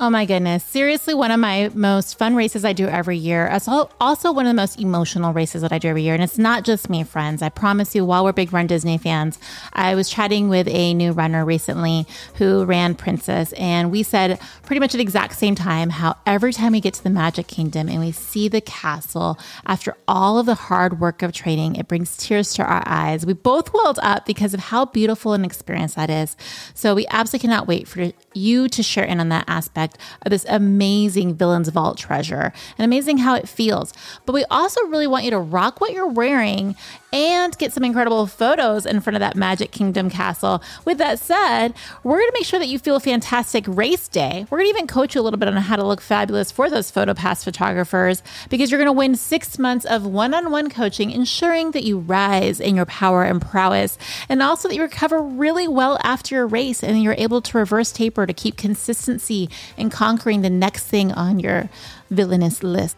[0.03, 0.65] Oh my goodness.
[0.65, 3.47] Seriously, one of my most fun races I do every year.
[3.53, 6.15] It's also one of the most emotional races that I do every year.
[6.15, 7.43] And it's not just me, friends.
[7.43, 9.39] I promise you, while we're big Run Disney fans,
[9.75, 13.53] I was chatting with a new runner recently who ran Princess.
[13.59, 16.95] And we said pretty much at the exact same time how every time we get
[16.95, 21.21] to the Magic Kingdom and we see the castle, after all of the hard work
[21.21, 23.27] of training, it brings tears to our eyes.
[23.27, 26.39] We both welled up because of how beautiful an experience that is.
[26.73, 29.90] So we absolutely cannot wait for you to share in on that aspect
[30.23, 33.93] of this amazing Villains Vault treasure and amazing how it feels.
[34.27, 36.77] But we also really want you to rock what you're wearing
[37.13, 40.63] and get some incredible photos in front of that Magic Kingdom castle.
[40.85, 44.47] With that said, we're going to make sure that you feel a fantastic race day.
[44.51, 46.71] We're going to even coach you a little bit on how to look fabulous for
[46.71, 51.11] those PhotoPass photographers because you're going to win six months of one on one coaching,
[51.11, 53.99] ensuring that you rise in your power and prowess,
[54.29, 57.93] and also that you recover really well after your race and you're able to reverse
[57.93, 61.69] taper to keep consistency in conquering the next thing on your
[62.11, 62.97] villainous list.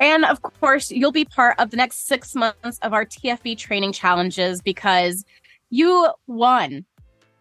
[0.00, 3.92] And of course, you'll be part of the next six months of our TFB training
[3.92, 5.24] challenges because
[5.70, 6.84] you won.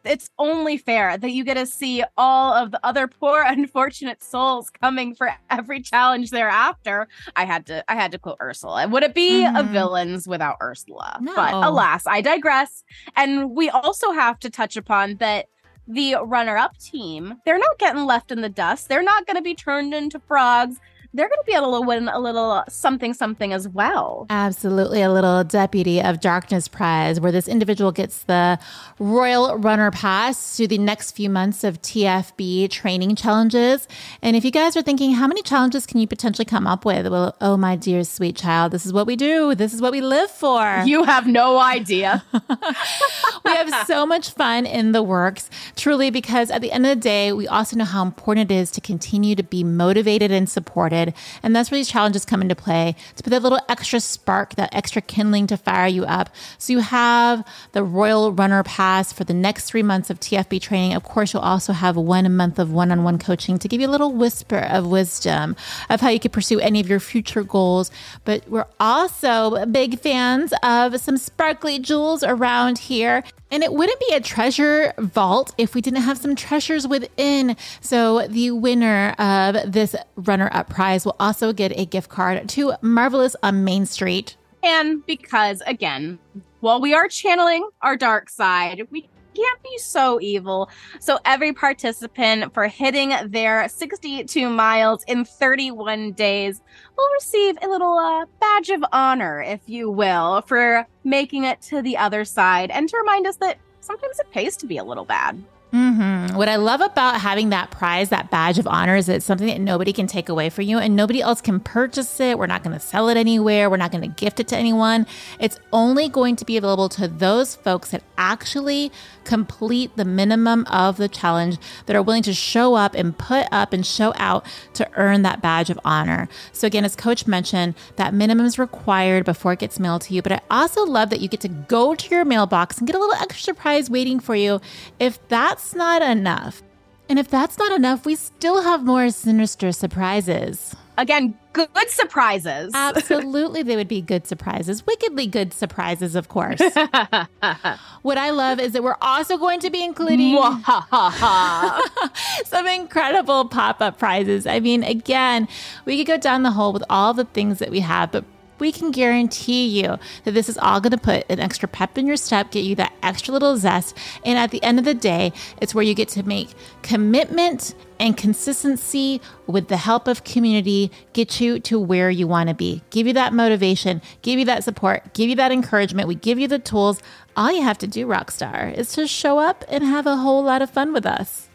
[0.03, 4.69] It's only fair that you get to see all of the other poor, unfortunate souls
[4.69, 7.07] coming for every challenge thereafter.
[7.35, 8.87] I had to, I had to quote Ursula.
[8.87, 9.57] Would it be mm-hmm.
[9.57, 11.19] a villains without Ursula?
[11.21, 11.35] No.
[11.35, 12.83] But alas, I digress.
[13.15, 15.47] And we also have to touch upon that
[15.87, 18.89] the runner up team, they're not getting left in the dust.
[18.89, 20.79] They're not going to be turned into frogs
[21.13, 24.25] they're going to be able to win a little something something as well.
[24.29, 28.59] Absolutely, a little Deputy of Darkness prize where this individual gets the
[28.99, 33.87] Royal Runner Pass to the next few months of TFB training challenges.
[34.21, 37.07] And if you guys are thinking, how many challenges can you potentially come up with?
[37.07, 39.55] Well, oh my dear sweet child, this is what we do.
[39.55, 40.83] This is what we live for.
[40.85, 42.23] You have no idea.
[42.33, 47.01] we have so much fun in the works, truly, because at the end of the
[47.01, 51.06] day, we also know how important it is to continue to be motivated and supported
[51.43, 54.73] and that's where these challenges come into play to put that little extra spark, that
[54.73, 56.29] extra kindling to fire you up.
[56.57, 60.93] So you have the Royal Runner Pass for the next three months of TFB training.
[60.93, 63.87] Of course, you'll also have one month of one on one coaching to give you
[63.87, 65.55] a little whisper of wisdom
[65.89, 67.91] of how you could pursue any of your future goals.
[68.25, 73.23] But we're also big fans of some sparkly jewels around here.
[73.49, 77.55] And it wouldn't be a treasure vault if we didn't have some treasures within.
[77.81, 82.73] So the winner of this runner up prize will also get a gift card to
[82.81, 84.35] Marvelous on Main Street.
[84.63, 86.19] And because, again,
[86.59, 90.69] while we are channeling our dark side, we can't be so evil.
[90.99, 96.61] So every participant for hitting their 62 miles in 31 days
[96.97, 101.81] will receive a little uh, badge of honor, if you will, for making it to
[101.81, 105.05] the other side and to remind us that sometimes it pays to be a little
[105.05, 105.41] bad.
[105.73, 106.37] Mm-hmm.
[106.37, 109.59] What I love about having that prize, that badge of honor, is it's something that
[109.59, 112.39] nobody can take away from you and nobody else can purchase it.
[112.39, 113.69] We're not going to sell it anywhere.
[113.69, 115.05] We're not going to gift it to anyone.
[115.39, 118.91] It's only going to be available to those folks that actually
[119.25, 123.73] complete the minimum of the challenge, that are willing to show up and put up
[123.73, 126.29] and show out to earn that badge of honor.
[126.53, 130.21] So, again, as Coach mentioned, that minimum is required before it gets mailed to you.
[130.21, 132.99] But I also love that you get to go to your mailbox and get a
[132.99, 134.61] little extra prize waiting for you
[134.97, 136.61] if that that's not enough.
[137.09, 140.75] And if that's not enough, we still have more sinister surprises.
[140.99, 142.71] Again, good surprises.
[142.75, 144.85] Absolutely, they would be good surprises.
[144.85, 146.59] Wickedly good surprises, of course.
[148.03, 150.37] what I love is that we're also going to be including
[152.45, 154.45] some incredible pop up prizes.
[154.45, 155.47] I mean, again,
[155.85, 158.25] we could go down the hole with all the things that we have, but
[158.59, 162.07] we can guarantee you that this is all going to put an extra pep in
[162.07, 163.97] your step, get you that extra little zest.
[164.25, 166.49] And at the end of the day, it's where you get to make
[166.81, 172.55] commitment and consistency with the help of community get you to where you want to
[172.55, 172.83] be.
[172.89, 176.07] Give you that motivation, give you that support, give you that encouragement.
[176.07, 177.01] We give you the tools.
[177.35, 180.61] All you have to do, Rockstar, is to show up and have a whole lot
[180.61, 181.46] of fun with us.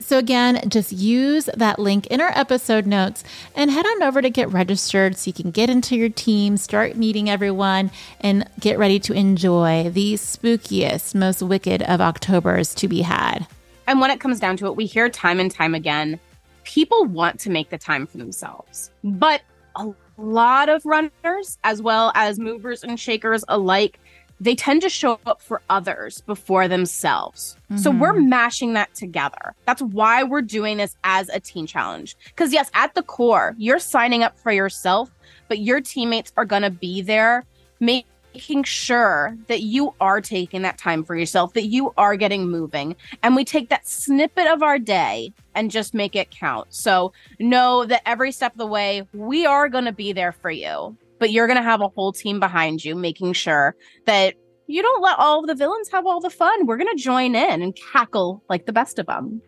[0.00, 3.22] So, again, just use that link in our episode notes
[3.54, 6.96] and head on over to get registered so you can get into your team, start
[6.96, 7.90] meeting everyone,
[8.20, 13.46] and get ready to enjoy the spookiest, most wicked of Octobers to be had.
[13.86, 16.18] And when it comes down to it, we hear time and time again
[16.64, 19.42] people want to make the time for themselves, but
[19.76, 23.98] a lot of runners, as well as movers and shakers alike,
[24.40, 27.56] they tend to show up for others before themselves.
[27.64, 27.76] Mm-hmm.
[27.76, 29.54] So we're mashing that together.
[29.66, 32.16] That's why we're doing this as a team challenge.
[32.24, 35.10] Because, yes, at the core, you're signing up for yourself,
[35.48, 37.44] but your teammates are going to be there
[37.80, 42.96] making sure that you are taking that time for yourself, that you are getting moving.
[43.22, 46.68] And we take that snippet of our day and just make it count.
[46.70, 50.50] So know that every step of the way, we are going to be there for
[50.50, 54.34] you but you're going to have a whole team behind you making sure that
[54.66, 56.66] you don't let all the villains have all the fun.
[56.66, 59.42] We're going to join in and cackle like the best of them.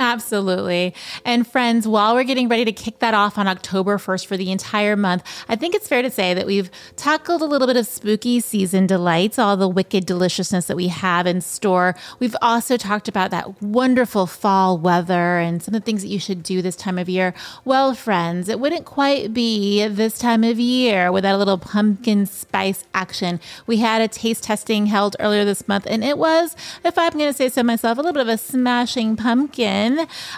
[0.00, 0.94] Absolutely.
[1.24, 4.52] And friends, while we're getting ready to kick that off on October 1st for the
[4.52, 7.84] entire month, I think it's fair to say that we've tackled a little bit of
[7.84, 11.96] spooky season delights, all the wicked deliciousness that we have in store.
[12.20, 16.20] We've also talked about that wonderful fall weather and some of the things that you
[16.20, 17.34] should do this time of year.
[17.64, 22.84] Well, friends, it wouldn't quite be this time of year without a little pumpkin spice
[22.94, 23.40] action.
[23.66, 27.32] We had a taste testing held earlier this month, and it was, if I'm going
[27.32, 29.87] to say so myself, a little bit of a smashing pumpkin.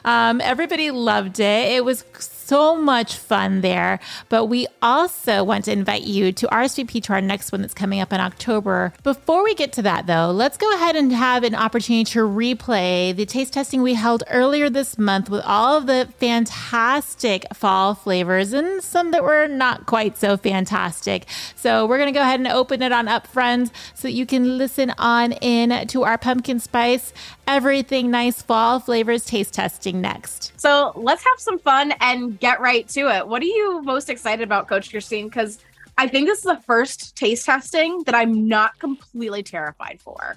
[0.05, 1.73] Um, everybody loved it.
[1.73, 2.05] It was
[2.51, 4.01] so much fun there.
[4.29, 8.01] But we also want to invite you to RSVP to our next one that's coming
[8.01, 8.93] up in October.
[9.05, 13.15] Before we get to that, though, let's go ahead and have an opportunity to replay
[13.15, 18.53] the taste testing we held earlier this month with all of the fantastic fall flavors
[18.53, 21.27] and some that were not quite so fantastic.
[21.55, 24.27] So we're going to go ahead and open it on up, friends, so that you
[24.27, 27.13] can listen on in to our pumpkin spice,
[27.51, 30.53] everything nice fall flavors taste testing next.
[30.57, 33.27] So let's have some fun and get right to it.
[33.27, 35.27] What are you most excited about, Coach Christine?
[35.27, 35.59] Because
[35.99, 40.37] I think this is the first taste testing that I'm not completely terrified for.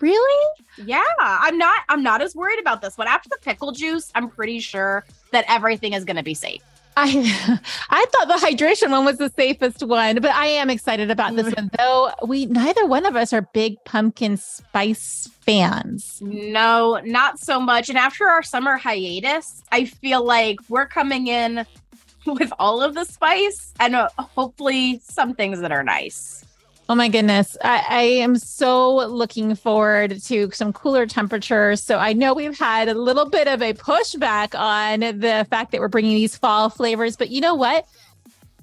[0.00, 0.50] Really?
[0.84, 1.84] Yeah, I'm not.
[1.88, 3.06] I'm not as worried about this one.
[3.06, 6.60] After the pickle juice, I'm pretty sure that everything is going to be safe.
[6.96, 11.36] I I thought the hydration one was the safest one, but I am excited about
[11.36, 11.70] this one.
[11.78, 16.20] Though we neither one of us are big pumpkin spice fans.
[16.22, 17.88] No, not so much.
[17.88, 21.66] And after our summer hiatus, I feel like we're coming in
[22.26, 26.45] with all of the spice and uh, hopefully some things that are nice.
[26.88, 27.56] Oh my goodness.
[27.64, 31.82] I, I, am so looking forward to some cooler temperatures.
[31.82, 35.80] So I know we've had a little bit of a pushback on the fact that
[35.80, 37.88] we're bringing these fall flavors, but you know what?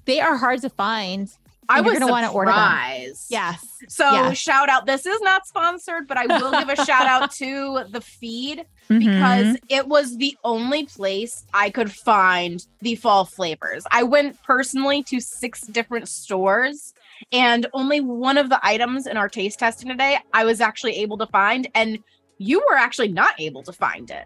[0.06, 1.30] They are hard to find.
[1.70, 3.14] I was going to want to order them.
[3.30, 3.66] Yes.
[3.88, 4.38] So yes.
[4.38, 4.86] shout out.
[4.86, 9.00] This is not sponsored, but I will give a shout out to the feed mm-hmm.
[9.00, 13.86] because it was the only place I could find the fall flavors.
[13.92, 16.94] I went personally to six different stores
[17.32, 21.18] and only one of the items in our taste testing today I was actually able
[21.18, 22.00] to find, and
[22.38, 24.26] you were actually not able to find it.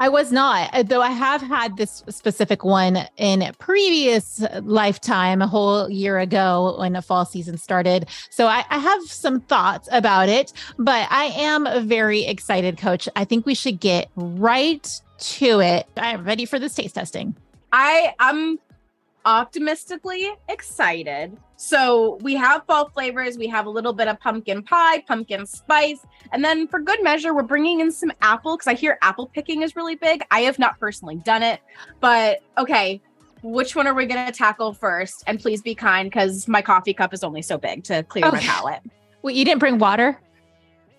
[0.00, 5.46] I was not, uh, though I have had this specific one in previous lifetime, a
[5.46, 8.08] whole year ago when the fall season started.
[8.30, 13.08] So I, I, have some thoughts about it, but I am very excited, coach.
[13.14, 14.88] I think we should get right
[15.18, 15.86] to it.
[15.96, 17.36] I'm ready for this taste testing.
[17.72, 18.58] I I'm
[19.24, 21.36] optimistically excited.
[21.56, 23.38] So we have fall flavors.
[23.38, 26.04] We have a little bit of pumpkin pie, pumpkin spice.
[26.32, 29.62] And then for good measure, we're bringing in some apple because I hear apple picking
[29.62, 30.22] is really big.
[30.30, 31.60] I have not personally done it,
[32.00, 33.00] but okay.
[33.42, 35.22] Which one are we going to tackle first?
[35.26, 38.36] And please be kind because my coffee cup is only so big to clear okay.
[38.36, 38.80] my palate.
[39.22, 40.18] Well, you didn't bring water?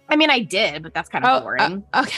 [0.10, 1.84] I mean, I did, but that's kind of oh, boring.
[1.92, 2.16] Uh, okay.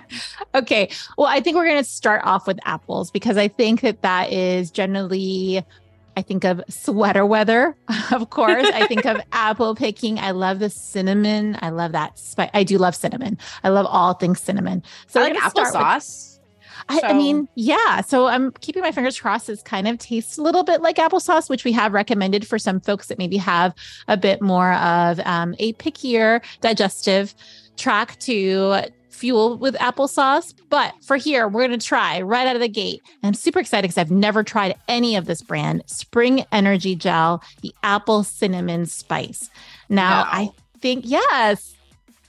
[0.54, 0.90] okay.
[1.16, 4.32] Well, I think we're going to start off with apples because I think that that
[4.32, 5.64] is generally,
[6.16, 7.76] I think of sweater weather,
[8.12, 8.66] of course.
[8.72, 10.18] I think of apple picking.
[10.18, 11.58] I love the cinnamon.
[11.60, 12.18] I love that.
[12.18, 13.38] Spi- I do love cinnamon.
[13.64, 14.82] I love all things cinnamon.
[15.08, 16.32] So I like applesauce.
[16.88, 17.06] I, so.
[17.06, 18.00] I, mean, yeah.
[18.00, 19.46] So I'm keeping my fingers crossed.
[19.46, 22.80] This kind of tastes a little bit like applesauce, which we have recommended for some
[22.80, 23.74] folks that maybe have
[24.08, 27.34] a bit more of um, a pickier digestive
[27.76, 30.54] track to fuel with applesauce.
[30.68, 33.02] But for here, we're going to try right out of the gate.
[33.22, 37.42] And I'm super excited because I've never tried any of this brand Spring Energy Gel,
[37.60, 39.50] the apple cinnamon spice.
[39.88, 40.30] Now, no.
[40.30, 40.50] I
[40.80, 41.74] think, yes.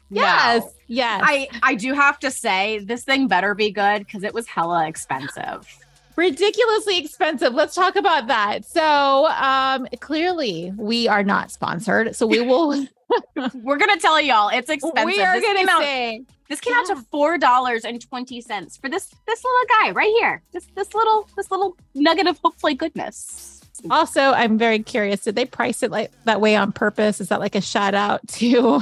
[0.09, 0.63] Yes.
[0.63, 0.69] No.
[0.87, 1.21] Yes.
[1.25, 4.87] I, I do have to say, this thing better be good because it was hella
[4.87, 5.67] expensive
[6.15, 7.53] ridiculously expensive.
[7.53, 8.65] Let's talk about that.
[8.65, 12.15] So, um, clearly we are not sponsored.
[12.15, 12.85] So we will
[13.63, 15.05] We're gonna tell y'all it's expensive.
[15.05, 18.41] We are This gonna came out- say This came out to four dollars and twenty
[18.41, 20.41] cents for this this little guy right here.
[20.51, 23.61] This this little this little nugget of hopefully goodness.
[23.89, 25.21] Also, I'm very curious.
[25.21, 27.19] Did they price it like that way on purpose?
[27.19, 28.81] Is that like a shout out to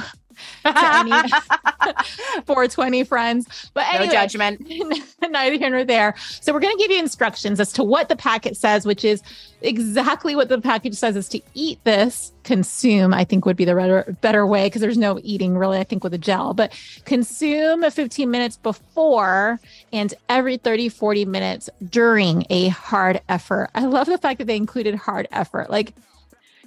[0.65, 1.11] any-
[2.45, 3.71] 420 friends?
[3.73, 4.61] But no judgment.
[5.29, 6.15] neither here nor there.
[6.17, 9.21] So we're going to give you instructions as to what the packet says, which is
[9.61, 13.75] exactly what the package says is to eat this, consume, I think would be the
[13.75, 16.73] better, better way because there's no eating really, I think, with a gel, but
[17.05, 19.59] consume 15 minutes before
[19.93, 23.69] and every 30, 40 minutes during a hard effort.
[23.75, 25.69] I love the fact that they included hard effort.
[25.69, 25.93] Like,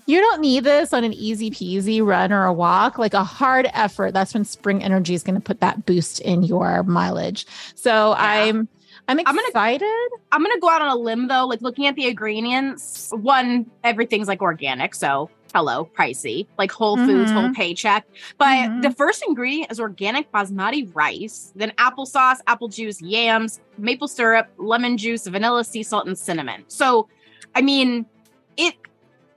[0.07, 3.69] you don't need this on an easy peasy run or a walk, like a hard
[3.73, 4.13] effort.
[4.13, 7.47] That's when spring energy is going to put that boost in your mileage.
[7.75, 8.69] So I'm
[9.09, 10.09] I'm I'm gonna- excited.
[10.33, 13.11] I'm gonna go out on a limb though, like looking at the ingredients.
[13.13, 17.35] One, everything's like organic, so hello, pricey, like Whole Foods, Mhm.
[17.41, 18.07] whole paycheck.
[18.39, 18.83] But Mhm.
[18.83, 24.97] the first ingredient is organic basmati rice, then applesauce, apple juice, yams, maple syrup, lemon
[24.97, 26.65] juice, vanilla, sea salt, and cinnamon.
[26.69, 27.07] So,
[27.55, 28.07] I mean,
[28.57, 28.75] it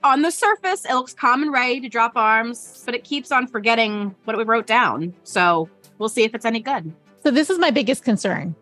[0.07, 3.47] on the surface it looks calm and ready to drop arms, but it keeps on
[3.47, 5.13] forgetting what we wrote down.
[5.23, 6.91] So we'll see if it's any good.
[7.23, 8.55] So this is my biggest concern.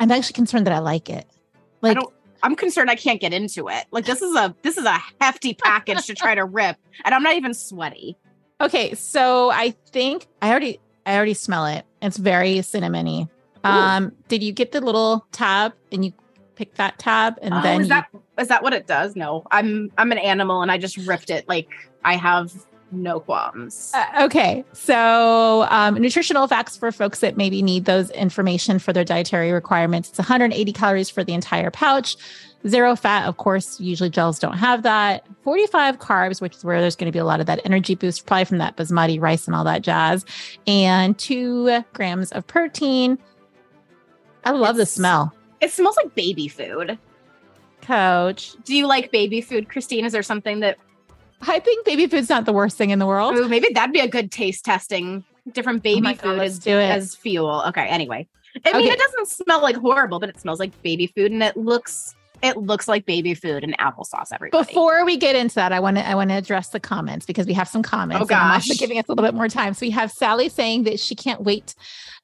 [0.00, 1.26] I'm actually concerned that I like it.
[1.80, 2.12] Like don't-
[2.44, 3.84] I'm concerned I can't get into it.
[3.92, 7.22] Like this is a this is a hefty package to try to rip, and I'm
[7.22, 8.16] not even sweaty.
[8.60, 11.84] okay, so I think I already I already smell it.
[12.00, 13.28] It's very cinnamony.
[13.64, 13.68] Ooh.
[13.68, 16.12] Um, did you get the little tab and you
[16.54, 19.14] pick that tab and Oh, then is you- that is that what it does?
[19.16, 21.48] No, I'm I'm an animal, and I just ripped it.
[21.48, 21.68] Like
[22.04, 22.52] I have
[22.94, 23.90] no qualms.
[23.94, 29.04] Uh, okay, so um, nutritional facts for folks that maybe need those information for their
[29.04, 30.10] dietary requirements.
[30.10, 32.16] It's 180 calories for the entire pouch,
[32.68, 33.26] zero fat.
[33.26, 35.24] Of course, usually gels don't have that.
[35.42, 38.26] 45 carbs, which is where there's going to be a lot of that energy boost,
[38.26, 40.26] probably from that basmati rice and all that jazz,
[40.66, 43.16] and two grams of protein.
[44.44, 45.32] I love the smell,
[45.62, 46.98] it smells like baby food.
[47.80, 48.54] Coach.
[48.64, 50.04] Do you like baby food, Christine?
[50.04, 50.76] Is there something that
[51.40, 53.34] I think baby food's not the worst thing in the world.
[53.36, 55.24] ooh, maybe that'd be a good taste testing?
[55.52, 57.64] Different baby Oh my God, food let's as, as fuel.
[57.68, 57.86] Okay.
[57.86, 58.28] Anyway,
[58.64, 61.56] I mean, it doesn't smell like horrible, but it smells like baby food, and it
[61.56, 64.28] looks it looks like baby food and applesauce.
[64.32, 64.64] Everybody.
[64.66, 67.46] Before we get into that, I want to I want to address the comments because
[67.46, 68.20] we have some comments.
[68.22, 68.78] Oh, and I'm also gosh.
[68.78, 69.74] giving us a little bit more time.
[69.74, 71.74] So we have Sally saying that she can't wait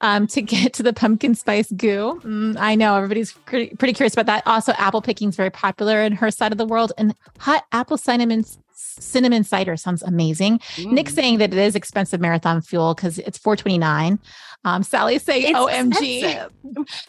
[0.01, 2.19] um, to get to the pumpkin spice goo.
[2.23, 4.43] Mm, I know everybody's pretty, pretty curious about that.
[4.45, 7.97] Also, apple picking is very popular in her side of the world, and hot apple
[7.97, 8.43] cinnamon
[8.73, 10.59] cinnamon cider sounds amazing.
[10.77, 11.11] Nick Mm.
[11.15, 14.19] saying that it is expensive marathon fuel because it's 429.
[14.65, 16.23] Um, Sally's saying, It's "OMG."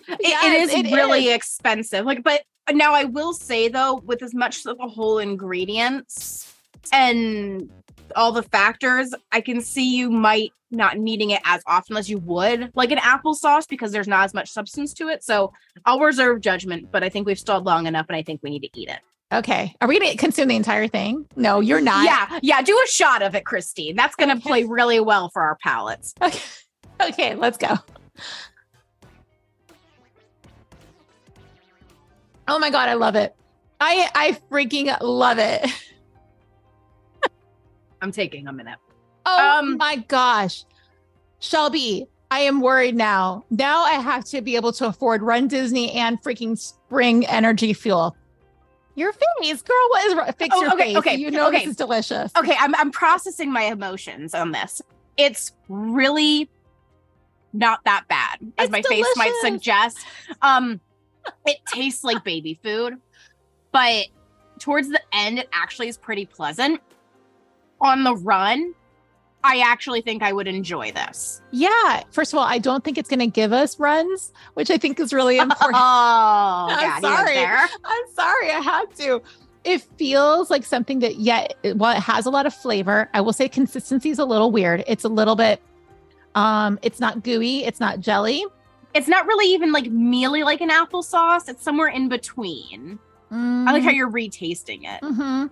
[0.09, 1.35] It- Yes, it is it really is.
[1.37, 2.05] expensive.
[2.05, 2.43] Like, but
[2.77, 6.53] now I will say though, with as much of the whole ingredients
[6.93, 7.71] and
[8.17, 12.19] all the factors, I can see you might not needing it as often as you
[12.19, 15.23] would like an applesauce because there's not as much substance to it.
[15.25, 15.53] So
[15.85, 18.61] I'll reserve judgment, but I think we've stalled long enough and I think we need
[18.63, 19.01] to eat it.
[19.33, 21.25] Okay, are we going to consume the entire thing?
[21.37, 22.05] No, you're not.
[22.05, 23.95] Yeah, yeah, do a shot of it, Christine.
[23.95, 24.41] That's gonna Okay.
[24.43, 26.15] play really well for our palates.
[26.21, 26.39] Okay.
[27.03, 27.79] Okay, let's go.
[32.49, 33.35] Oh my god, I love it.
[33.81, 35.65] I I freaking love it.
[38.03, 38.79] I'm taking a minute.
[39.27, 40.65] Oh Um, my gosh.
[41.39, 43.45] Shelby, I am worried now.
[43.51, 48.17] Now I have to be able to afford Run Disney and freaking Spring Energy Fuel.
[48.95, 50.33] Your face, girl, what is wrong?
[50.39, 50.97] Fix Oh, your okay, face.
[50.97, 51.59] okay, You know okay.
[51.61, 52.33] this is delicious.
[52.37, 54.83] okay I'm, I'm processing my emotions on this
[55.17, 56.49] it's really
[57.53, 59.99] not that bad as It's my face might suggest
[60.43, 60.81] um
[61.47, 62.95] it tastes like baby food
[63.73, 64.07] but
[64.59, 66.81] towards the end it actually is pretty pleasant
[67.81, 68.75] on the run
[69.43, 72.03] i actually think i would enjoy this Yeah.
[72.11, 75.01] First of all, I don't think it's going to give us runs, which I think
[75.01, 75.75] is really important.
[75.75, 77.45] oh I'm yeah, you went sorry.
[77.85, 79.23] I'm sorry, I had to.
[79.65, 83.33] It feels like something that, yet, while it has a lot of flavor, I will
[83.33, 84.85] say consistency is a little weird.
[84.87, 85.61] It's a little bit,
[86.35, 88.45] um, it's not gooey, it's not jelly.
[88.95, 91.49] It's not really even like mealy like an applesauce.
[91.49, 92.99] It's somewhere in between.
[93.33, 95.05] I like how you're retasting it.
[95.05, 95.47] Hmm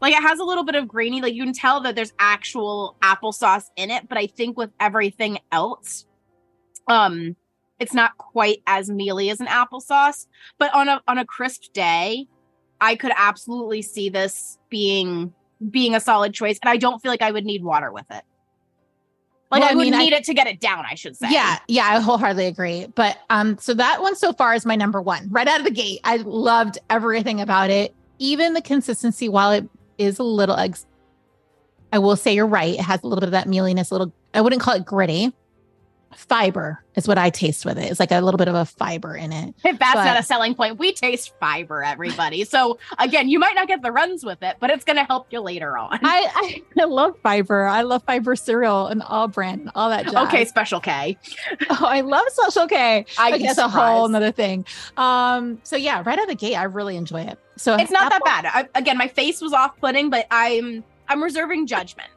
[0.00, 2.96] like it has a little bit of grainy like you can tell that there's actual
[3.02, 6.06] applesauce in it but i think with everything else
[6.88, 7.36] um
[7.78, 10.26] it's not quite as mealy as an applesauce.
[10.58, 12.26] But on a on a crisp day
[12.80, 15.32] i could absolutely see this being
[15.70, 18.22] being a solid choice and i don't feel like i would need water with it
[19.50, 21.16] like Well, i I would mean, I- need it to get it down i should
[21.16, 22.86] say Yeah, yeah, I wholeheartedly agree.
[22.94, 25.28] But um, so that one so far is my number one.
[25.30, 29.28] Right out of the gate, I loved everything about it, even the consistency.
[29.28, 30.86] While it is a little ex-
[31.92, 32.74] I will say you're right.
[32.74, 35.32] It has a little bit of that mealiness, a little, I wouldn't call it gritty.
[36.16, 37.90] Fiber is what I taste with it.
[37.90, 39.54] It's like a little bit of a fiber in it.
[39.64, 42.44] If that's But- not a selling point, we taste fiber, everybody.
[42.44, 45.26] So again, you might not get the runs with it, but it's going to help
[45.30, 45.98] you later on.
[46.02, 47.66] I, I love fiber.
[47.66, 50.14] I love fiber cereal and All-Bran and all that jazz.
[50.28, 51.16] okay, Special K.
[51.70, 53.04] Oh, I love Special K.
[53.18, 54.64] I that's a whole nother thing.
[54.96, 57.38] Um, so yeah, right out of the gate, I really enjoy it.
[57.56, 58.68] So It's not that Apple- bad.
[58.74, 62.08] I, again, my face was off-putting, but I'm I'm reserving judgment.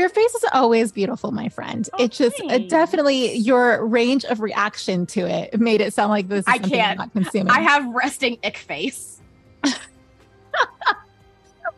[0.00, 1.86] Your face is always beautiful, my friend.
[1.92, 6.26] Oh, it just uh, definitely your range of reaction to it made it sound like
[6.26, 6.40] this.
[6.40, 6.98] Is I can't.
[6.98, 7.50] Not consuming.
[7.50, 9.20] I have resting ick face.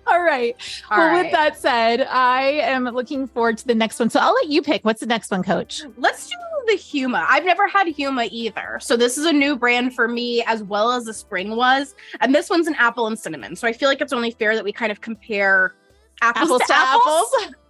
[0.07, 0.55] All right.
[0.89, 1.25] All well, right.
[1.25, 4.09] with that said, I am looking forward to the next one.
[4.09, 4.85] So I'll let you pick.
[4.85, 5.83] What's the next one, Coach?
[5.97, 7.27] Let's do the Huma.
[7.29, 8.79] I've never had Huma either.
[8.81, 11.97] So this is a new brand for me as well as the spring was.
[12.21, 13.57] And this one's an apple and cinnamon.
[13.57, 15.75] So I feel like it's only fair that we kind of compare
[16.21, 17.35] apples, to, apples.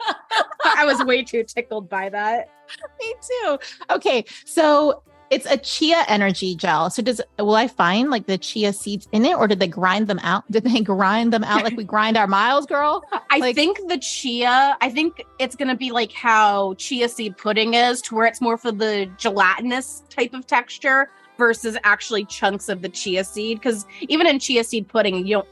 [0.00, 2.48] I was way too tickled by that.
[3.00, 3.58] Me too.
[3.90, 6.88] Okay, so it's a chia energy gel.
[6.88, 10.06] So does will I find like the chia seeds in it, or did they grind
[10.06, 10.50] them out?
[10.50, 13.04] Did they grind them out like we grind our miles, girl?
[13.30, 17.36] I Like- think the chia, I think it's going to be like how chia seed
[17.36, 22.68] pudding is, to where it's more for the gelatinous type of texture versus actually chunks
[22.68, 23.58] of the chia seed.
[23.60, 25.48] Because even in chia seed pudding, you don't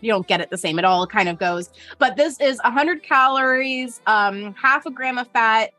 [0.00, 0.78] you don't get it the same.
[0.78, 1.70] It all kind of goes.
[1.98, 5.70] But this is 100 calories, um, half a gram of fat,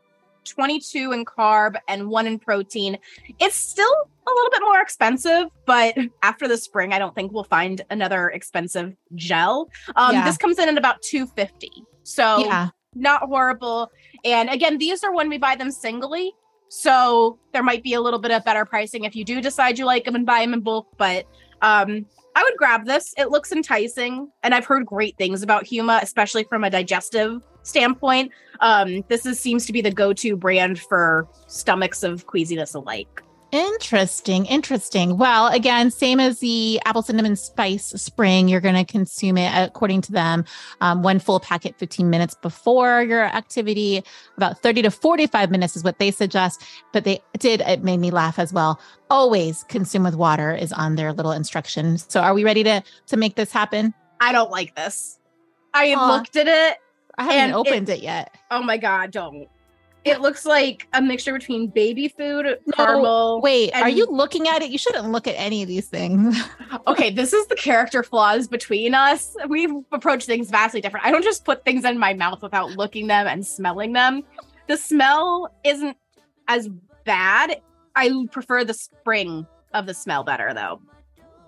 [0.44, 2.98] 22 in carb, and one in protein.
[3.38, 3.92] It's still
[4.26, 8.30] a little bit more expensive, but after the spring, I don't think we'll find another
[8.30, 9.70] expensive gel.
[9.96, 10.24] Um, Yeah.
[10.24, 11.84] This comes in at about 250.
[12.02, 12.68] So yeah.
[12.94, 13.90] not horrible.
[14.24, 16.32] And again, these are when we buy them singly.
[16.68, 19.84] So there might be a little bit of better pricing if you do decide you
[19.84, 20.86] like them and buy them in bulk.
[20.96, 21.26] But
[21.62, 22.06] um,
[22.36, 23.12] I would grab this.
[23.18, 24.30] It looks enticing.
[24.42, 28.32] And I've heard great things about Huma, especially from a digestive standpoint.
[28.60, 33.22] Um, this is, seems to be the go to brand for stomachs of queasiness alike.
[33.52, 35.16] Interesting, interesting.
[35.18, 40.02] Well, again, same as the apple cinnamon spice spring, you're going to consume it according
[40.02, 40.44] to them.
[40.80, 44.04] Um, one full packet 15 minutes before your activity,
[44.36, 46.62] about 30 to 45 minutes is what they suggest.
[46.92, 48.80] But they did, it made me laugh as well.
[49.10, 51.98] Always consume with water is on their little instruction.
[51.98, 53.94] So are we ready to to make this happen?
[54.20, 55.18] I don't like this.
[55.74, 56.06] I Aw.
[56.16, 56.78] looked at it.
[57.18, 58.32] I haven't And it- opened it, yet.
[58.50, 59.48] Oh my God, don't.
[60.04, 63.40] It looks like a mixture between baby food, caramel.
[63.42, 64.70] Wait, are you looking at it?
[64.70, 66.38] You shouldn't look at any of these things.
[66.86, 69.36] okay, this is the character flaws between us.
[69.48, 71.04] We've approached things vastly different.
[71.04, 74.22] I don't just put things in my mouth without looking them and smelling them.
[74.68, 75.96] The smell isn't
[76.48, 76.68] as
[77.04, 77.60] bad.
[77.94, 80.80] I prefer the spring of the smell better though.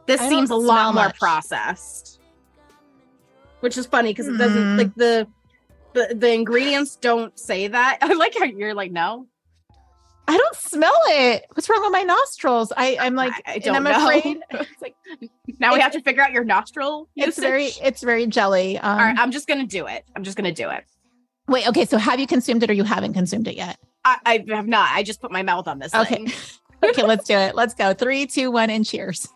[0.06, 1.18] This I seems a lot more much.
[1.18, 2.20] processed.
[3.60, 4.78] Which is funny because it doesn't Mm.
[4.78, 5.26] like the,
[5.94, 7.98] the the ingredients don't say that.
[8.02, 9.26] I like how you're like, no.
[10.28, 11.44] I don't smell it.
[11.54, 12.72] What's wrong with my nostrils?
[12.76, 14.04] I, I'm like, I- I and don't I'm know.
[14.04, 14.38] afraid.
[14.52, 14.94] It's like
[15.58, 17.08] Now we have to figure out your nostril.
[17.16, 18.78] it's very, it's very jelly.
[18.78, 20.04] Um, All right, I'm just gonna do it.
[20.14, 20.84] I'm just gonna do it.
[21.48, 21.84] wait, okay.
[21.84, 23.78] So have you consumed it or you haven't consumed it yet?
[24.04, 24.90] I, I have not.
[24.92, 25.92] I just put my mouth on this.
[25.94, 26.14] Okay.
[26.26, 26.32] thing.
[26.84, 27.54] Okay, let's do it.
[27.54, 27.94] Let's go.
[27.94, 29.28] Three, two, one, and cheers.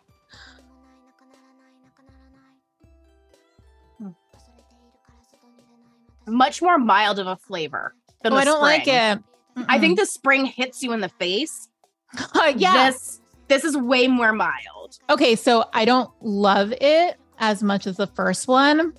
[6.26, 8.96] Much more mild of a flavor than Oh, I don't like spring.
[8.96, 9.64] it.
[9.68, 11.68] I think the spring hits you in the face.
[12.34, 12.90] Uh, yeah.
[12.90, 14.98] This this is way more mild.
[15.10, 18.92] Okay, so I don't love it as much as the first one.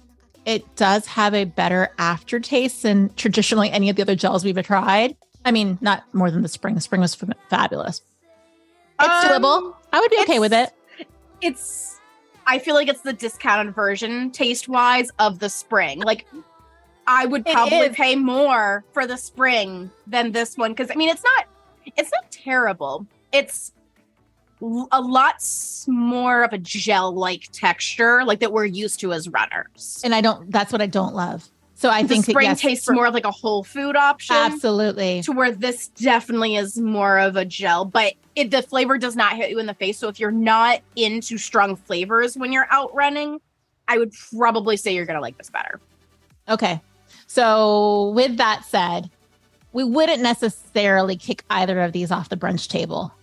[0.45, 5.15] It does have a better aftertaste than traditionally any of the other gels we've tried.
[5.45, 6.75] I mean, not more than the spring.
[6.75, 8.01] The spring was f- fabulous.
[8.99, 9.75] It's Um, doable.
[9.93, 10.71] I would be okay with it.
[11.41, 11.99] It's
[12.45, 15.99] I feel like it's the discounted version taste wise of the spring.
[16.01, 16.25] Like
[17.07, 21.23] I would probably pay more for the spring than this one because I mean it's
[21.23, 21.45] not
[21.95, 23.07] it's not terrible.
[23.31, 23.71] It's
[24.91, 25.35] a lot
[25.87, 30.01] more of a gel like texture like that we're used to as runners.
[30.03, 31.47] And I don't, that's what I don't love.
[31.75, 34.35] So I the think that, spring yes, tastes for- more like a whole food option.
[34.35, 35.21] Absolutely.
[35.23, 39.35] To where this definitely is more of a gel, but it, the flavor does not
[39.35, 39.99] hit you in the face.
[39.99, 43.39] So if you're not into strong flavors when you're out running,
[43.87, 45.79] I would probably say you're gonna like this better.
[46.49, 46.81] Okay.
[47.27, 49.09] So, with that said,
[49.73, 53.13] we wouldn't necessarily kick either of these off the brunch table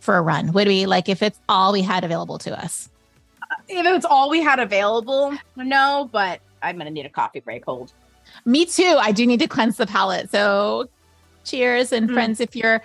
[0.00, 0.86] for a run, would we?
[0.86, 2.88] Like, if it's all we had available to us.
[3.68, 7.64] If it's all we had available, no, but I'm gonna need a coffee break.
[7.64, 7.92] Hold.
[8.44, 8.96] Me too.
[9.00, 10.30] I do need to cleanse the palate.
[10.30, 10.88] So,
[11.44, 11.92] cheers.
[11.92, 12.14] And, Mm.
[12.14, 12.82] friends, if you're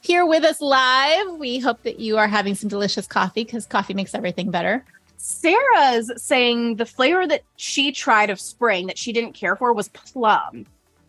[0.00, 3.94] here with us live, we hope that you are having some delicious coffee because coffee
[3.94, 4.84] makes everything better.
[5.18, 9.88] Sarah's saying the flavor that she tried of spring that she didn't care for was
[9.88, 10.64] plum,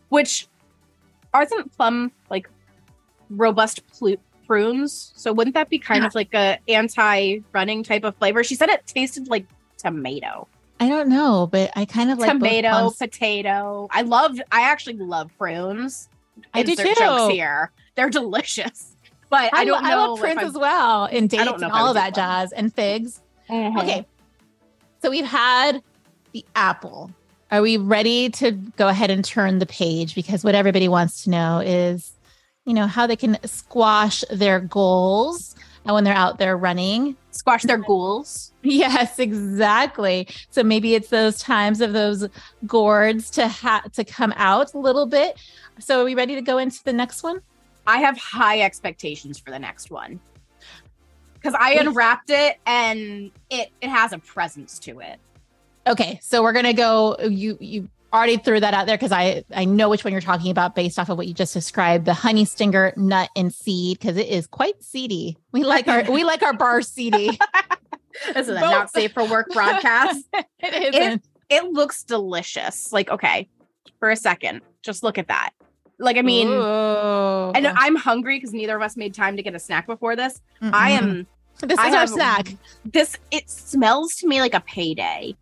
[0.09, 0.47] which
[1.33, 2.49] aren't plum like
[3.29, 5.13] robust pl- prunes.
[5.15, 6.07] So wouldn't that be kind Yeah.
[6.07, 8.43] of like a anti-running type of flavor?
[8.43, 9.45] She said it tasted like
[9.77, 10.47] tomato,
[10.79, 13.87] I don't know, but I kind of like tomato, potato.
[13.91, 14.39] I love.
[14.51, 16.09] I actually love prunes.
[16.53, 17.03] I do Insert too.
[17.03, 17.71] Jokes here.
[17.95, 18.95] They're delicious,
[19.29, 19.93] but I, don't lo- know.
[19.95, 22.25] I love prunes as well, and dates and I all of that plum.
[22.25, 23.21] jazz, and figs.
[23.49, 23.81] Mhm.
[23.81, 24.05] Okay.
[25.01, 25.81] So we've had
[26.33, 27.11] the apple.
[27.51, 30.13] Are we ready to go ahead and turn the page?
[30.13, 32.11] Because what everybody wants to know is,
[32.65, 37.15] you know, how they can squash their goals and when they're out there running.
[37.31, 38.51] Squash their ghouls.
[38.61, 40.27] Yes, exactly.
[40.49, 42.27] So maybe it's those times of those
[42.67, 45.39] gourds to ha- to come out a little bit.
[45.79, 47.39] So are we ready to go into the next one?
[47.87, 50.19] I have high expectations for the next one
[51.41, 55.19] because I unwrapped it and it it has a presence to it.
[55.87, 57.17] Okay, so we're gonna go.
[57.19, 60.51] You you already threw that out there because I I know which one you're talking
[60.51, 62.05] about based off of what you just described.
[62.05, 65.37] The honey stinger nut and seed because it is quite seedy.
[65.51, 67.37] We like our we like our bar seedy.
[68.33, 68.71] This is a Both.
[68.71, 70.25] not safe for work broadcast.
[70.59, 71.23] it isn't.
[71.47, 72.91] it looks delicious.
[72.91, 73.47] Like okay,
[73.99, 75.51] for a second, just look at that.
[75.99, 77.51] Like I mean, Ooh.
[77.55, 80.41] and I'm hungry because neither of us made time to get a snack before this.
[80.61, 80.97] I Mm-mm.
[80.97, 81.27] am.
[81.61, 82.55] This is I our have- snack.
[82.85, 85.35] This it smells to me like a payday.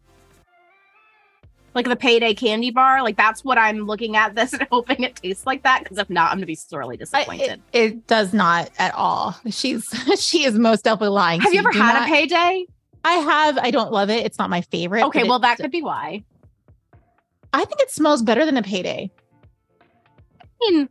[1.76, 5.16] Like the payday candy bar, like that's what I'm looking at this and hoping it
[5.18, 5.84] tastes like that.
[5.84, 7.62] Because if not, I'm gonna be sorely I- disappointed.
[7.72, 9.36] it, it does not at all.
[9.52, 9.88] She's
[10.20, 11.40] she is most definitely lying.
[11.42, 12.66] Have to you ever had not- a payday?
[13.06, 13.58] I have.
[13.60, 14.26] I don't love it.
[14.26, 15.04] It's not my favorite.
[15.06, 16.24] Okay, well that could be why.
[17.54, 19.12] I think it smells better than a payday.
[20.62, 20.90] I mean,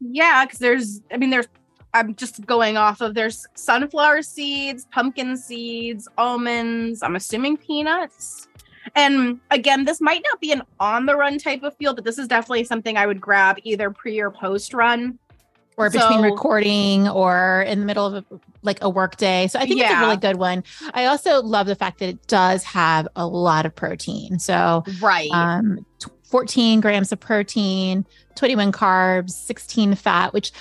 [0.00, 1.48] yeah, because there's, I mean, there's,
[1.92, 8.48] I'm just going off of there's sunflower seeds, pumpkin seeds, almonds, I'm assuming peanuts.
[8.96, 12.18] And again, this might not be an on the run type of feel, but this
[12.18, 15.18] is definitely something I would grab either pre or post run.
[15.76, 18.24] or between So- recording or in the middle of a,
[18.62, 19.48] like a work day.
[19.48, 20.62] So I think it's a really good one.
[20.92, 24.38] I also love the fact that it does have a lot of protein.
[24.38, 25.30] So Right.
[25.32, 25.84] um,
[26.24, 28.04] 14 grams of protein,
[28.34, 30.52] 21 carbs, 16 fat, which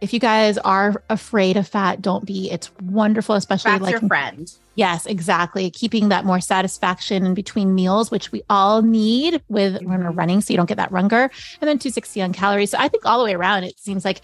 [0.00, 2.50] if you guys are afraid of fat, don't be.
[2.50, 4.52] It's wonderful, especially like your friend.
[4.74, 5.70] Yes, exactly.
[5.70, 10.16] Keeping that more satisfaction in between meals, which we all need with when we're Mhm.
[10.16, 11.30] running, so you don't get that runger.
[11.60, 12.70] And then 260 on calories.
[12.70, 14.22] So I think all the way around, it seems like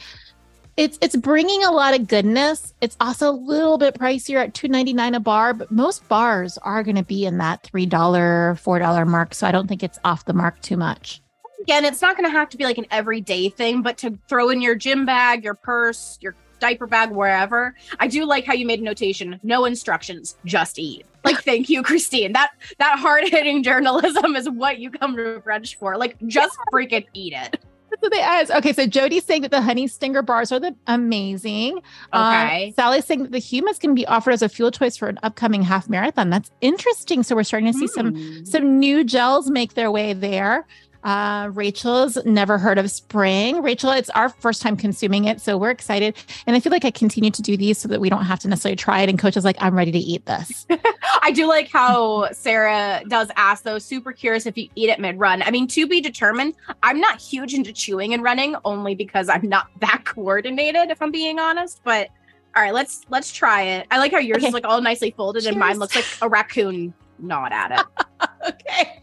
[0.79, 2.73] it's it's bringing a lot of goodness.
[2.81, 6.97] It's also a little bit pricier at 2.99 a bar, but most bars are going
[6.97, 9.35] to be in that three dollar, four dollar mark.
[9.35, 11.21] So I don't think it's off the mark too much.
[11.61, 14.51] Again, it's not going to have to be like an everyday thing, but to throw
[14.51, 17.75] in your gym bag, your purse, your diaper bag, wherever.
[17.99, 19.41] I do like how you made a notation.
[19.43, 21.05] No instructions, just eat.
[21.25, 22.33] Like, thank you, Christine.
[22.33, 25.99] That that hard hitting journalism is what you come to French for.
[25.99, 27.63] Like, just freaking eat it.
[28.01, 28.51] That's what they asked.
[28.53, 31.81] Okay, so Jody's saying that the honey stinger bars are the amazing.
[32.13, 32.73] Uh, Okay.
[32.77, 35.63] Sally's saying that the humus can be offered as a fuel choice for an upcoming
[35.63, 36.31] half marathon.
[36.31, 37.23] That's interesting.
[37.25, 38.45] So we're starting to see some Hmm.
[38.45, 40.67] some new gels make their way there.
[41.05, 43.63] Uh, Rachel's never heard of spring.
[43.63, 46.17] Rachel, it's our first time consuming it, so we're excited.
[46.47, 48.49] And I feel like I continue to do these so that we don't have to
[48.49, 49.09] necessarily try it.
[49.09, 50.67] And coach is like, I'm ready to eat this.
[51.23, 55.19] I do like how Sarah does ask though, super curious if you eat it mid
[55.19, 55.43] run.
[55.43, 59.49] I mean, to be determined, I'm not huge into chewing and running only because I'm
[59.49, 61.81] not that coordinated, if I'm being honest.
[61.85, 62.09] But
[62.57, 63.87] all right, let's let's try it.
[63.91, 64.49] I like how yours Okay.
[64.49, 68.29] is like all nicely folded and mine looks like a raccoon gnawed at it.
[68.49, 69.01] okay.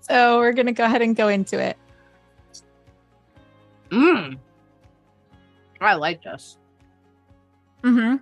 [0.00, 1.76] So we're gonna go ahead and go into it.
[3.90, 4.38] Mmm.
[5.80, 6.56] I like this.
[7.82, 8.16] Mm-hmm.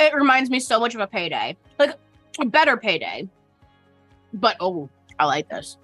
[0.00, 1.56] It reminds me so much of a payday.
[1.78, 1.94] Like
[2.40, 3.28] a better payday.
[4.32, 4.88] But oh,
[5.18, 5.78] I like this.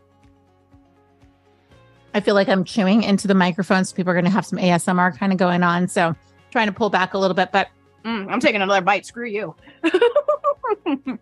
[2.15, 5.17] I feel like I'm chewing into the microphone, so people are gonna have some ASMR
[5.17, 5.89] kind of going on.
[5.89, 6.15] So
[6.51, 7.69] trying to pull back a little bit, but
[8.05, 9.07] Mm, I'm taking another bite.
[9.07, 9.55] Screw you.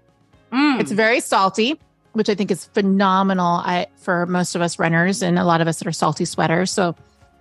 [0.53, 0.80] mm.
[0.80, 1.78] It's very salty,
[2.12, 5.68] which I think is phenomenal I, for most of us runners and a lot of
[5.68, 6.70] us that are salty sweaters.
[6.70, 6.94] So,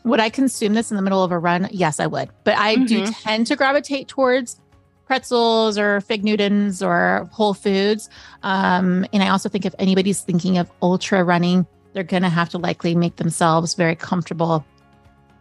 [0.06, 1.68] would I consume this in the middle of a run?
[1.72, 2.30] Yes, I would.
[2.44, 3.16] But I do Mhm.
[3.24, 4.60] tend to gravitate towards
[5.06, 8.10] pretzels or fig Newtons or Whole Foods.
[8.44, 12.50] Um, and I also think if anybody's thinking of ultra running, they're going to have
[12.50, 14.64] to likely make themselves very comfortable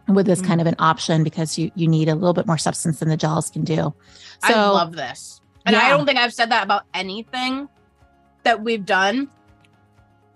[0.07, 0.47] with this Mm.
[0.47, 3.17] kind of an option because you you need a little bit more substance than the
[3.17, 3.93] gels can do.
[4.45, 5.39] So I love this.
[5.65, 7.67] And I don't think I've said that about anything
[8.43, 9.29] that we've done.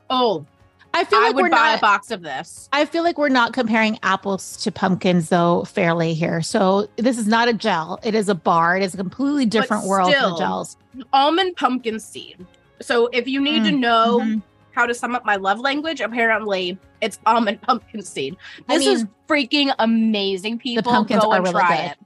[0.09, 0.45] Oh,
[0.93, 1.77] I feel I like would we're buy not.
[1.79, 2.69] a box of this.
[2.71, 6.41] I feel like we're not comparing apples to pumpkins though fairly here.
[6.43, 7.99] So this is not a gel.
[8.03, 8.77] It is a bar.
[8.77, 10.77] It is a completely different world still, from gels.
[11.11, 12.45] Almond pumpkin seed.
[12.79, 14.43] So if you need to know Mhm.
[14.73, 18.35] how to sum up my love language, apparently it's almond pumpkin seed.
[18.69, 20.83] I This is freaking amazing, people.
[20.91, 21.91] pumpkins Go are and really try good.
[21.93, 21.97] it.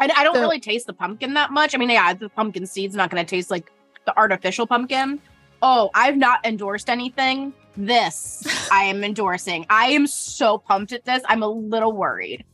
[0.00, 1.74] And I don't So- really taste the pumpkin that much.
[1.74, 3.70] I mean, yeah, the pumpkin seed's not going to taste like
[4.04, 5.20] the artificial pumpkin.
[5.60, 7.52] Oh, I've not endorsed anything.
[7.76, 9.66] This I am endorsing.
[9.70, 11.22] I am so pumped at this.
[11.28, 12.44] I'm a little worried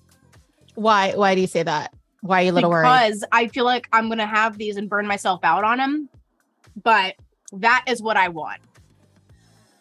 [0.75, 1.13] Why?
[1.15, 1.93] Why do you say that?
[2.23, 2.85] Why are you a little worried?
[2.85, 6.09] because I feel like I'm going to have these and burn myself out on them.
[6.83, 7.15] But
[7.53, 8.61] that is what I want.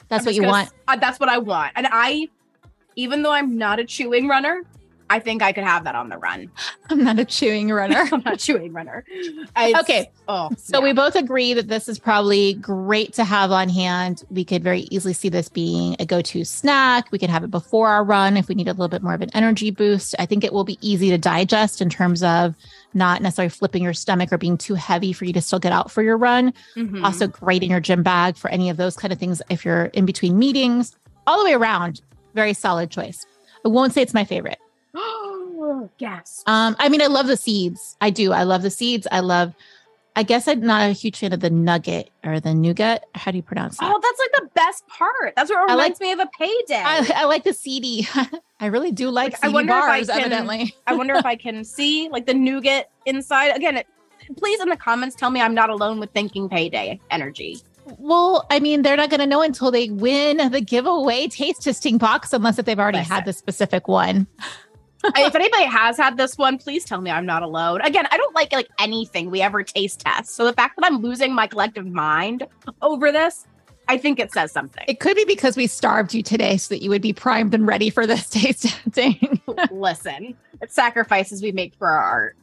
[0.10, 0.70] That's I'm what you gonna want.
[0.88, 1.72] uh, that's what I want.
[1.76, 2.28] And I,
[2.96, 4.62] even though I'm not a chewing runner,
[5.14, 6.50] I think I could have that on the run.
[6.90, 8.04] I'm not a chewing runner.
[8.12, 9.06] I'm not a chewing runner.
[9.56, 10.10] Okay.
[10.28, 10.84] Oh, So yeah.
[10.86, 14.24] we both agree that this is probably great to have on hand.
[14.32, 17.12] We could very easily see this being a go-to snack.
[17.12, 19.22] We could have it before our run if we need a little bit more of
[19.22, 20.16] an energy boost.
[20.18, 22.56] I think it will be easy to digest in terms of
[22.96, 25.92] not necessarily flipping your stomach or being too heavy for you to still get out
[25.92, 26.54] for your run.
[26.76, 27.04] Mhm.
[27.04, 29.86] Also great in your gym bag for any of those kind of things if you're
[29.94, 30.96] in between meetings.
[31.28, 32.02] All the way around,
[32.34, 33.26] very solid choice.
[33.64, 34.58] I won't say it's my favorite.
[35.98, 36.44] yes.
[36.46, 37.98] Um, I mean, I love the seeds.
[38.02, 38.32] I do.
[38.32, 39.08] I love the seeds.
[39.12, 39.54] I love.
[40.16, 43.06] I guess I'm not a huge fan of the nugget or the nougat.
[43.16, 43.92] How do you pronounce that?
[43.92, 45.34] Oh, that's like the best part.
[45.36, 46.84] That's what I reminds like- me of a payday.
[46.86, 48.08] I, I like the seedy.
[48.60, 50.08] I really do like, Like, I seedy I bars.
[50.10, 53.56] can- evidently, I wonder if I can see like the nougat inside.
[53.56, 53.88] Again, it,
[54.38, 57.58] please in the comments tell me I'm not alone with thinking payday energy.
[57.98, 61.98] well, I mean, they're not going to know until they win the giveaway taste testing
[61.98, 63.14] box, unless if they've already Listen.
[63.16, 64.28] had the specific one.
[65.16, 67.82] if anybody has had this one, please tell me I'm not alone.
[67.82, 70.36] Again, I don't like like anything we ever taste test.
[70.36, 72.48] So the fact that I'm losing my collective mind
[72.82, 73.46] over this,
[73.88, 74.84] I think it says something.
[74.88, 77.68] It could be because we starved you today, so that you would be primed and
[77.68, 79.42] ready for this taste testing.
[79.72, 82.38] Listen, it's sacrifices we make for our art.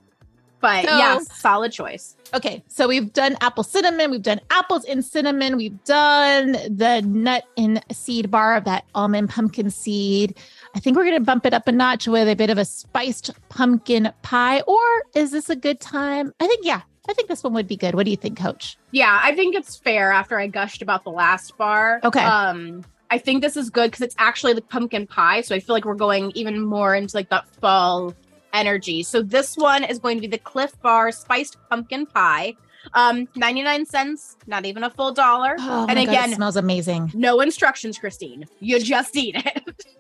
[0.61, 2.17] But So- yes, solid choice.
[2.35, 7.45] Okay, so we've done apple cinnamon, we've done apples in cinnamon, we've done the nut
[7.57, 10.37] and seed bar of that almond pumpkin seed.
[10.75, 12.64] I think we're going to bump it up a notch with a bit of a
[12.64, 14.61] spiced pumpkin pie.
[14.62, 14.81] Or
[15.14, 16.33] is this a good time?
[16.41, 17.95] I think, yeah, I think this one would be good.
[17.95, 18.79] What do you think, coach?
[18.93, 22.01] Yeah, I think it's fair after I gushed about the last bar.
[22.05, 22.23] Okay.
[22.23, 25.41] Um, I think this is good because it's actually the pumpkin pie.
[25.41, 28.14] So I feel like we're going even more into like that fall
[28.53, 29.03] energy.
[29.03, 32.55] So this one is going to be the Clif Bar spiced pumpkin pie.
[32.95, 35.57] Um, 99 cents, not even a full dollar.
[35.59, 37.11] Oh, and my God, again, it smells amazing.
[37.14, 38.47] no instructions, Christine.
[38.59, 39.87] You just eat it.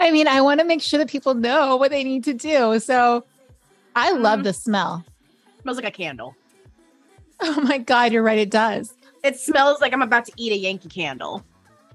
[0.00, 2.78] I mean, I want to make sure that people know what they need to do.
[2.80, 3.24] So
[3.94, 4.44] I love Mhm.
[4.44, 5.04] the smell.
[5.62, 6.34] smells like a candle.
[7.40, 8.38] Oh my God, you're right.
[8.38, 8.94] It does.
[9.22, 11.44] It smells like I'm about to eat a Yankee candle.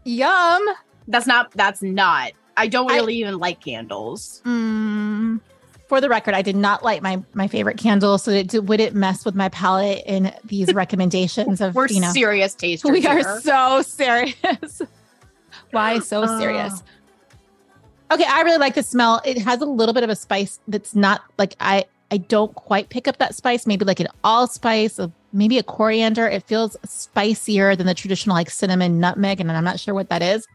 [0.05, 0.65] Yum.
[1.09, 2.31] That's not, that's not.
[2.55, 4.41] I don't I- really even like candles.
[4.45, 5.41] Mm,
[5.89, 8.95] for the record, I did not light my my favorite candle, so it would it
[8.95, 12.11] mess with my palate in these recommendations of We're you know.
[12.13, 12.83] serious taste.
[12.85, 14.81] We are so serious.
[15.71, 16.83] Why so serious?
[16.83, 18.15] Oh.
[18.15, 19.21] Okay, I really like the smell.
[19.25, 22.89] It has a little bit of a spice that's not like I I don't quite
[22.89, 23.67] pick up that spice.
[23.67, 24.99] Maybe like an allspice,
[25.33, 26.27] maybe a coriander.
[26.27, 30.21] It feels spicier than the traditional like cinnamon nutmeg, and I'm not sure what that
[30.21, 30.47] is.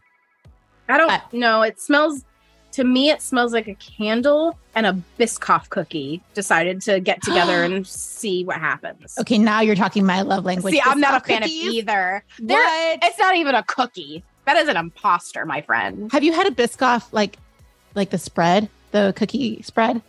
[0.89, 1.61] I don't know.
[1.61, 2.25] It smells
[2.71, 3.11] to me.
[3.11, 6.21] It smells like a candle and a Biscoff cookie.
[6.33, 9.15] Decided to get together and see what happens.
[9.19, 10.73] Okay, now you're talking my love language.
[10.73, 12.25] see, I'm not a Biscoff fan of either.
[12.39, 12.99] What?
[13.03, 14.23] It's not even a cookie.
[14.45, 16.11] That is an imposter, my friend.
[16.11, 17.37] Have you had a Biscoff like
[17.95, 20.01] like the spread, the cookie spread?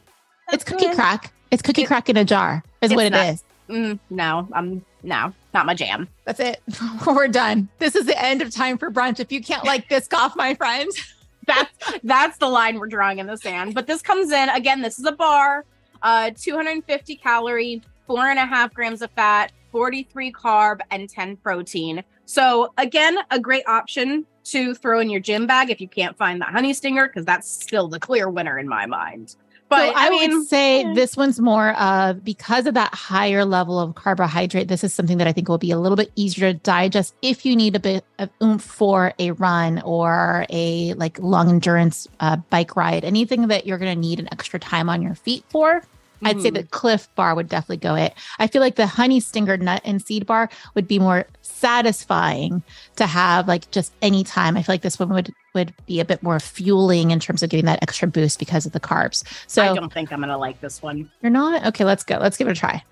[0.53, 1.33] It's cookie Mm, crack.
[1.51, 2.63] It's cookie It- crack in a jar.
[2.83, 3.27] Is what it not.
[3.29, 3.43] is.
[3.69, 6.09] mm, no, I'm no, not my jam.
[6.25, 6.63] That's it.
[7.07, 7.69] We're done.
[7.79, 9.21] This is the end of time for brunch.
[9.21, 10.91] If you can't like Biscoff, my friend.
[11.47, 11.71] That's
[12.03, 13.75] that's the line we're drawing in the sand.
[13.75, 14.81] But this comes in again.
[14.81, 15.67] This is a bar.
[16.03, 22.03] Uh, 250 calorie, four and a half grams of fat, 43 carb, and 10 protein.
[22.27, 26.41] So again, a great option to throw in your gym bag if you can't find
[26.41, 29.37] that honey stinger, because that's still the clear winner in my mind.
[29.69, 33.45] But so I, I, mean, would say this one's more of because of that higher
[33.45, 34.69] level of carbohydrate.
[34.69, 37.47] This is something that I think will be a little bit easier to digest if
[37.47, 42.37] you need a bit of oomph for a run or a like long endurance uh,
[42.37, 43.05] bike ride.
[43.05, 45.83] Anything that you're going to need an extra time on your feet for.
[46.25, 46.39] Mm-hmm.
[46.39, 46.55] I'd say hmm.
[46.55, 48.15] the Clif Bar would definitely go it.
[48.39, 52.63] I feel like the Honey Stinger Nut and Seed Bar would be more satisfying
[52.97, 54.57] to have, like just any time.
[54.57, 57.51] I feel like this one would would be a bit more fueling in terms of
[57.51, 59.23] getting that extra boost because of the carbs.
[59.47, 61.11] So I don't think I'm gonna like this one.
[61.21, 61.67] You're not?
[61.67, 62.19] Okay, let's go.
[62.19, 62.83] Let's give it a try.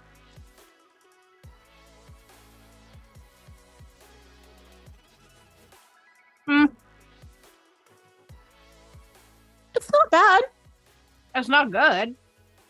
[6.48, 6.70] Mm.
[9.74, 10.42] It's not bad.
[11.34, 12.14] It's not good.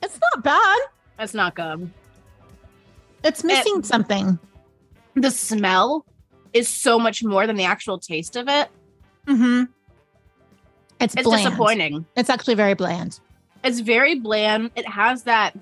[0.03, 0.79] It's not bad.
[1.19, 1.91] It's not good.
[3.25, 4.39] It's missing it, something.
[5.15, 6.05] The smell
[6.53, 8.69] is so much more than the actual taste of it.
[9.27, 9.65] Mm-hmm.
[11.01, 12.05] It's, it's disappointing.
[12.17, 13.21] It's actually very bland.
[13.65, 14.71] It's very bland.
[14.77, 15.57] It has that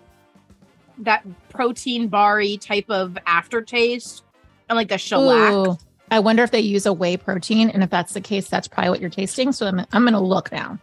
[0.98, 4.22] that protein barry type of aftertaste
[4.68, 5.52] and like the shellac.
[5.52, 5.78] Ooh,
[6.10, 8.90] I wonder if they use a whey protein, and if that's the case, that's probably
[8.90, 9.52] what you're tasting.
[9.52, 10.78] So I'm I'm gonna look now.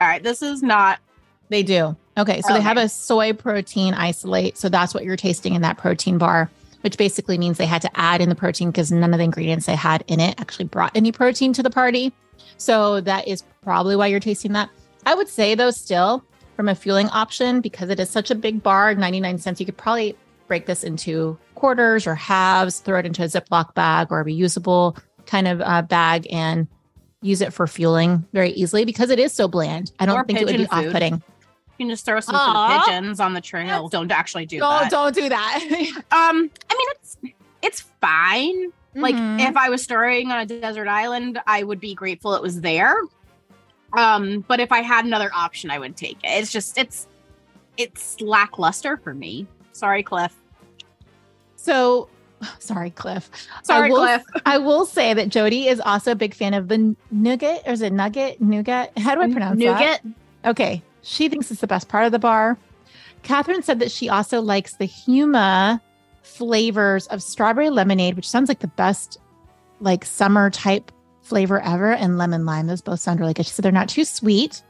[0.00, 0.98] All right, this is not.
[1.48, 1.96] They do.
[2.18, 2.58] Okay, so okay.
[2.58, 4.58] they have a soy protein isolate.
[4.58, 6.50] So that's what you're tasting in that protein bar,
[6.82, 9.66] which basically means they had to add in the protein because none of the ingredients
[9.66, 12.12] they had in it actually brought any protein to the party.
[12.56, 14.70] So that is probably why you're tasting that.
[15.06, 16.24] I would say though, still
[16.56, 19.78] from a fueling option, because it is such a big bar, 99 cents, you could
[19.78, 24.24] probably break this into quarters or halves, throw it into a Ziploc bag or a
[24.24, 26.66] reusable kind of uh, bag and
[27.22, 29.92] use it for fueling very easily because it is so bland.
[29.98, 31.22] I don't or think it would be off putting.
[31.80, 32.36] Can just throw some
[32.84, 33.88] pigeons on the trail.
[33.88, 34.90] Don't actually do don't, that.
[34.90, 35.60] Don't do that.
[36.12, 37.16] um, I mean, it's
[37.62, 38.66] it's fine.
[38.66, 39.00] Mm-hmm.
[39.00, 39.14] Like
[39.48, 42.94] if I was storing on a desert island, I would be grateful it was there.
[43.96, 46.28] Um, but if I had another option, I would take it.
[46.42, 47.06] It's just it's
[47.78, 49.46] it's lackluster for me.
[49.72, 50.34] Sorry, Clif.
[51.56, 52.10] So
[52.58, 53.30] sorry, Clif.
[53.62, 54.22] Sorry, I will, Clif.
[54.44, 57.80] I will say that Jody is also a big fan of the nougat, or is
[57.80, 58.38] it nugget?
[58.38, 58.98] Nougat?
[58.98, 60.02] How do I pronounce nougat?
[60.02, 60.50] that?
[60.50, 60.82] Okay.
[61.02, 62.58] She thinks it's the best part of the bar.
[63.22, 65.80] Catherine said that she also likes the Huma
[66.22, 69.18] flavors of strawberry lemonade, which sounds like the best
[69.80, 70.92] like summer type
[71.22, 72.66] flavor ever, and lemon lime.
[72.66, 73.46] Those both sound really good.
[73.46, 74.62] She said they're not too sweet.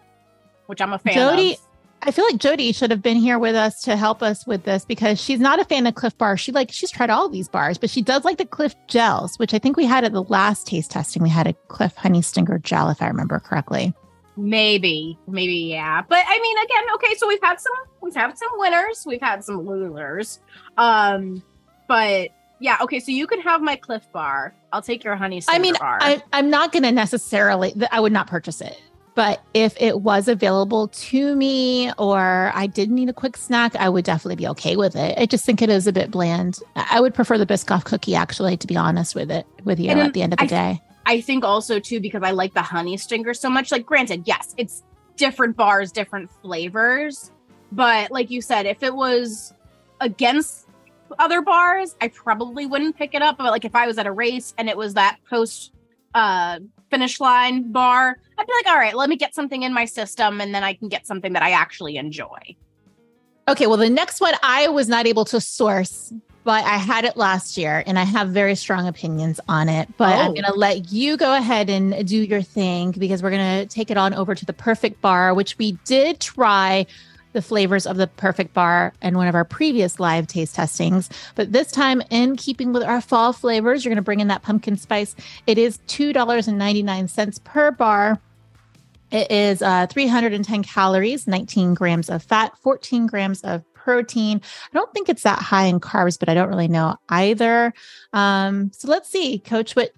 [0.67, 1.59] Which I'm a fan Jody, of.
[2.03, 4.85] I feel like Jody should have been here with us to help us with this
[4.85, 6.37] because she's not a fan of Clif Bar.
[6.37, 9.53] She like she's tried all these bars, but she does like the Clif gels, which
[9.53, 11.23] I think we had at the last taste testing.
[11.23, 13.95] We had a Clif Honey Stinger gel, if I remember correctly.
[14.41, 16.03] Maybe, maybe, yeah.
[16.09, 19.45] But I mean, again, okay, so we've had some we've had some winners, we've had
[19.45, 20.41] some losers.
[20.77, 21.43] Um,
[21.89, 24.55] but yeah, okay, so you can have my Clif Bar.
[24.73, 25.99] I'll take your honey I mean, bar.
[26.01, 28.81] I, I'm not gonna necessarily I would not purchase it
[29.15, 33.89] but if it was available to me or I did need a quick snack, I
[33.89, 35.19] would definitely be okay with it.
[35.19, 36.59] I just think it is a bit bland.
[36.75, 40.01] I would prefer the Biscoff cookie, actually, to be honest with it with you and
[40.01, 40.83] at the end of the I, day.
[41.07, 43.73] I think also too because I like the honey stinger so much.
[43.73, 44.83] Like, granted, yes, it's
[45.17, 47.31] different bars, different flavors,
[47.73, 49.55] but like you said, if it was
[50.01, 50.67] against
[51.19, 53.39] other bars, I probably wouldn't pick it up.
[53.39, 55.73] But like if I was at a race and it was that post
[56.15, 56.59] uh
[56.91, 60.41] finish line bar, I'd be like, all right, let me get something in my system
[60.41, 62.57] and then I can get something that I actually enjoy.
[63.49, 66.13] Okay, well, the next one I was not able to source,
[66.45, 69.89] but I had it last year and I have very strong opinions on it.
[69.97, 70.21] But oh.
[70.21, 73.67] I'm going to let you go ahead and do your thing because we're going to
[73.67, 76.87] take it on over to the perfect bar, which we did try
[77.33, 81.09] the flavors of the perfect bar in one of our previous live taste testings.
[81.35, 84.43] But this time, in keeping with our fall flavors, you're going to bring in that
[84.43, 85.15] pumpkin spice.
[85.47, 88.21] It is $2.99 per bar.
[89.11, 94.41] It is uh, 310 calories, 19 grams of fat, 14 grams of protein.
[94.73, 97.73] I don't think it's that high in carbs, but I don't really know either.
[98.13, 99.91] Um, so let's see, Coach, what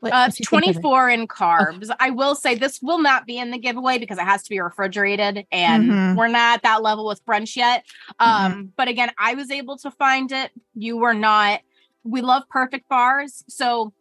[0.00, 1.84] what, uh, 24 in carbs.
[1.84, 1.94] Okay.
[1.98, 4.60] I will say this will not be in the giveaway because it has to be
[4.60, 6.18] refrigerated and mm-hmm.
[6.18, 7.84] we're not at that level with brunch yet.
[8.18, 8.62] Um, mm-hmm.
[8.76, 10.50] But again, I was able to find it.
[10.74, 11.60] You were not.
[12.04, 13.42] We love perfect bars.
[13.48, 13.92] So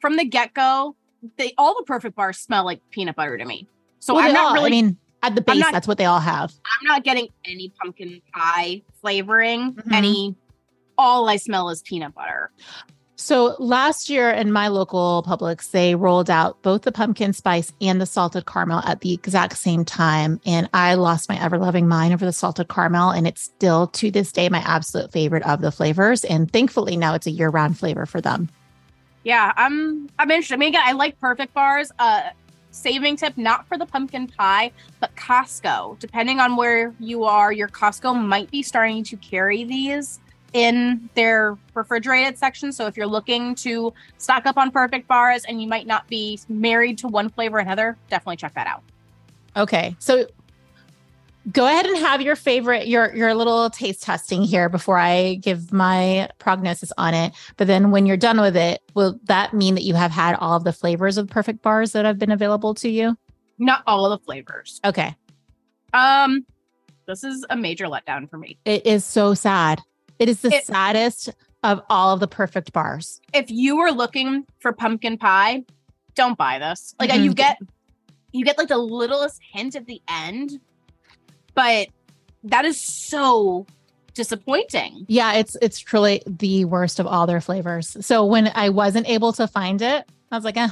[0.00, 0.94] from the get go,
[1.36, 3.66] they all the perfect bars smell like peanut butter to me.
[4.00, 4.66] So well, I'm not all, really.
[4.66, 6.52] I mean, at the base, not, that's what they all have.
[6.64, 9.74] I'm not getting any pumpkin pie flavoring.
[9.74, 9.92] Mm-hmm.
[9.92, 10.36] Any,
[10.98, 12.50] all I smell is peanut butter.
[13.16, 18.00] So last year in my local Publix, they rolled out both the pumpkin spice and
[18.00, 20.40] the salted caramel at the exact same time.
[20.44, 23.10] And I lost my ever loving mind over the salted caramel.
[23.10, 26.24] And it's still to this day my absolute favorite of the flavors.
[26.24, 28.50] And thankfully now it's a year round flavor for them.
[29.22, 30.54] Yeah, I'm I'm interested.
[30.54, 31.92] I mean, again, I like perfect bars.
[31.98, 32.30] Uh
[32.74, 35.98] saving tip, not for the pumpkin pie, but Costco.
[35.98, 40.20] Depending on where you are, your Costco might be starting to carry these
[40.52, 42.72] in their refrigerated section.
[42.72, 46.38] So if you're looking to stock up on perfect bars and you might not be
[46.48, 48.82] married to one flavor and another, definitely check that out.
[49.56, 49.96] Okay.
[49.98, 50.26] So
[51.52, 55.72] go ahead and have your favorite your your little taste testing here before I give
[55.72, 57.32] my prognosis on it.
[57.56, 60.56] But then when you're done with it, will that mean that you have had all
[60.56, 63.16] of the flavors of perfect bars that have been available to you?
[63.58, 64.80] Not all of the flavors.
[64.84, 65.14] Okay.
[65.92, 66.46] Um
[67.06, 68.58] this is a major letdown for me.
[68.64, 69.82] It is so sad.
[70.18, 71.30] It is the it, saddest
[71.62, 73.20] of all of the perfect bars.
[73.32, 75.64] If you were looking for pumpkin pie,
[76.14, 76.94] don't buy this.
[76.98, 77.24] Like mm-hmm.
[77.24, 77.58] you get
[78.32, 80.60] you get like the littlest hint at the end,
[81.54, 81.88] but
[82.44, 83.66] that is so
[84.14, 85.04] disappointing.
[85.08, 87.96] Yeah, it's it's truly the worst of all their flavors.
[88.00, 90.68] So when I wasn't able to find it, I was like, eh,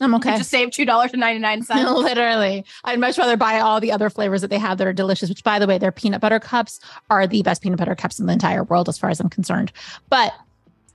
[0.00, 0.36] I'm okay.
[0.38, 1.90] Just save two dollars and ninety nine cents.
[1.90, 5.28] Literally, I'd much rather buy all the other flavors that they have that are delicious.
[5.28, 6.80] Which, by the way, their peanut butter cups
[7.10, 9.72] are the best peanut butter cups in the entire world, as far as I'm concerned.
[10.08, 10.32] But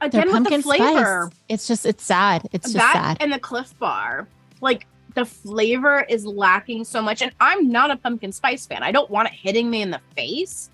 [0.01, 2.47] again, with the flavor, spice, it's just it's sad.
[2.51, 3.17] It's just that sad.
[3.19, 4.27] and the Clif Bar,
[4.61, 4.87] like
[5.17, 7.21] the flavor is lacking so much.
[7.21, 8.83] And I'm not a pumpkin spice fan.
[8.83, 10.69] I don't want it hitting me in the face.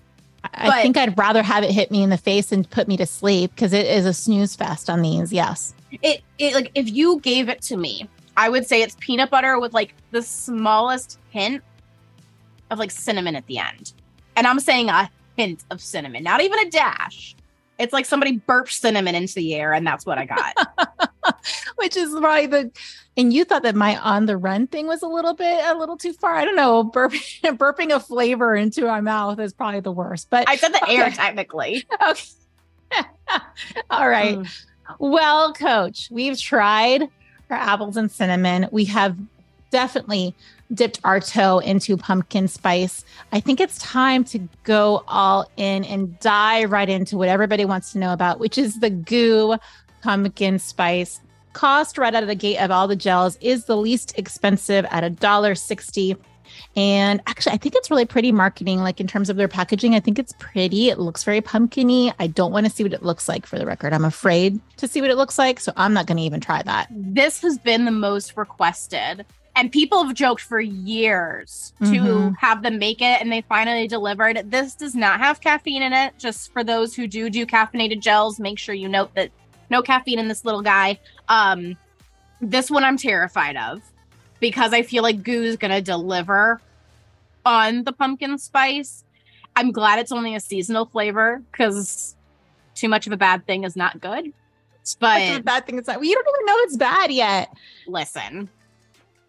[0.52, 2.96] I but, think I'd rather have it hit me in the face and put me
[2.98, 5.32] to sleep because it is a snooze fest on these.
[5.32, 5.74] Yes.
[6.02, 9.58] It, it like if you gave it to me I would say it's peanut butter
[9.58, 11.62] with like the smallest hint
[12.70, 13.92] of like cinnamon at the end.
[14.36, 17.36] And I'm saying a hint of cinnamon, not even a dash.
[17.78, 20.54] It's like somebody burped cinnamon into the air, and that's what I got.
[21.76, 22.50] Which is right.
[22.50, 22.70] The
[23.16, 25.96] and you thought that my on the run thing was a little bit a little
[25.96, 26.34] too far.
[26.34, 26.84] I don't know.
[26.94, 30.28] Burping burping a flavor into my mouth is probably the worst.
[30.30, 30.96] But I said the okay.
[30.96, 31.86] air technically.
[32.96, 33.08] Okay.
[33.90, 34.38] All right.
[34.38, 34.64] Mm.
[35.00, 37.02] Well, coach, we've tried
[37.50, 38.68] our apples and cinnamon.
[38.70, 39.16] We have
[39.70, 40.32] definitely
[40.72, 43.04] dipped our toe into pumpkin spice.
[43.32, 47.92] I think it's time to go all in and dive right into what everybody wants
[47.92, 49.56] to know about, which is the goo
[50.02, 51.20] pumpkin spice.
[51.52, 55.04] Cost right out of the gate of all the gels is the least expensive at
[55.04, 56.16] a dollar sixty.
[56.76, 59.94] And actually, I think it's really pretty marketing, like in terms of their packaging.
[59.94, 60.88] I think it's pretty.
[60.88, 62.12] It looks very pumpkiny.
[62.18, 63.92] I don't want to see what it looks like for the record.
[63.92, 65.58] I'm afraid to see what it looks like.
[65.58, 66.88] So I'm not going to even try that.
[66.90, 69.24] This has been the most requested.
[69.56, 72.34] And people have joked for years to mm-hmm.
[72.40, 74.50] have them make it, and they finally delivered.
[74.50, 76.18] This does not have caffeine in it.
[76.18, 79.30] Just for those who do do caffeinated gels, make sure you note that
[79.70, 80.98] no caffeine in this little guy.
[81.28, 81.76] Um,
[82.40, 83.80] this one I'm terrified of
[84.40, 86.60] because I feel like Goo's gonna deliver
[87.46, 89.04] on the pumpkin spice.
[89.56, 92.16] I'm glad it's only a seasonal flavor because
[92.74, 94.32] too much of a bad thing is not good.
[94.98, 95.96] But a bad thing is not.
[95.96, 97.56] Well, you don't even know it's bad yet.
[97.86, 98.50] Listen,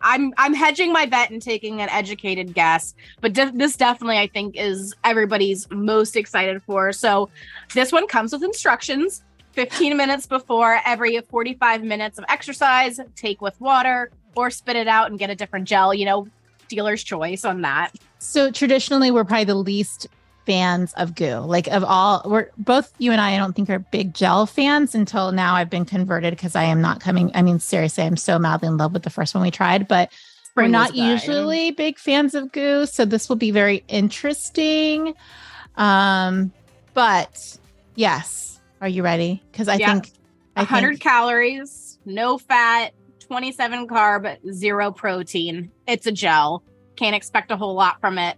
[0.05, 4.27] I'm I'm hedging my bet and taking an educated guess, but de- this definitely I
[4.27, 6.93] think is everybody's most excited for.
[6.93, 7.29] So
[7.73, 9.23] this one comes with instructions.
[9.53, 15.09] 15 minutes before every 45 minutes of exercise, take with water or spit it out
[15.09, 16.27] and get a different gel, you know,
[16.67, 17.95] dealer's choice on that.
[18.19, 20.07] So traditionally, we're probably the least
[20.45, 21.39] fans of goo.
[21.39, 23.35] Like of all, we're both you and I.
[23.35, 25.55] I don't think are big gel fans until now.
[25.55, 27.31] I've been converted because I am not coming.
[27.33, 30.11] I mean, seriously, I'm so madly in love with the first one we tried, but
[30.43, 32.85] Spring we're not usually big fans of goo.
[32.85, 35.15] So this will be very interesting.
[35.75, 36.53] Um,
[36.93, 37.57] but
[37.95, 39.43] yes, are you ready?
[39.51, 39.93] Because I yeah.
[39.93, 40.11] think
[40.55, 45.71] 100 think, calories, no fat, 27 carb, zero protein.
[45.87, 46.63] It's a gel.
[46.95, 48.37] Can't expect a whole lot from it.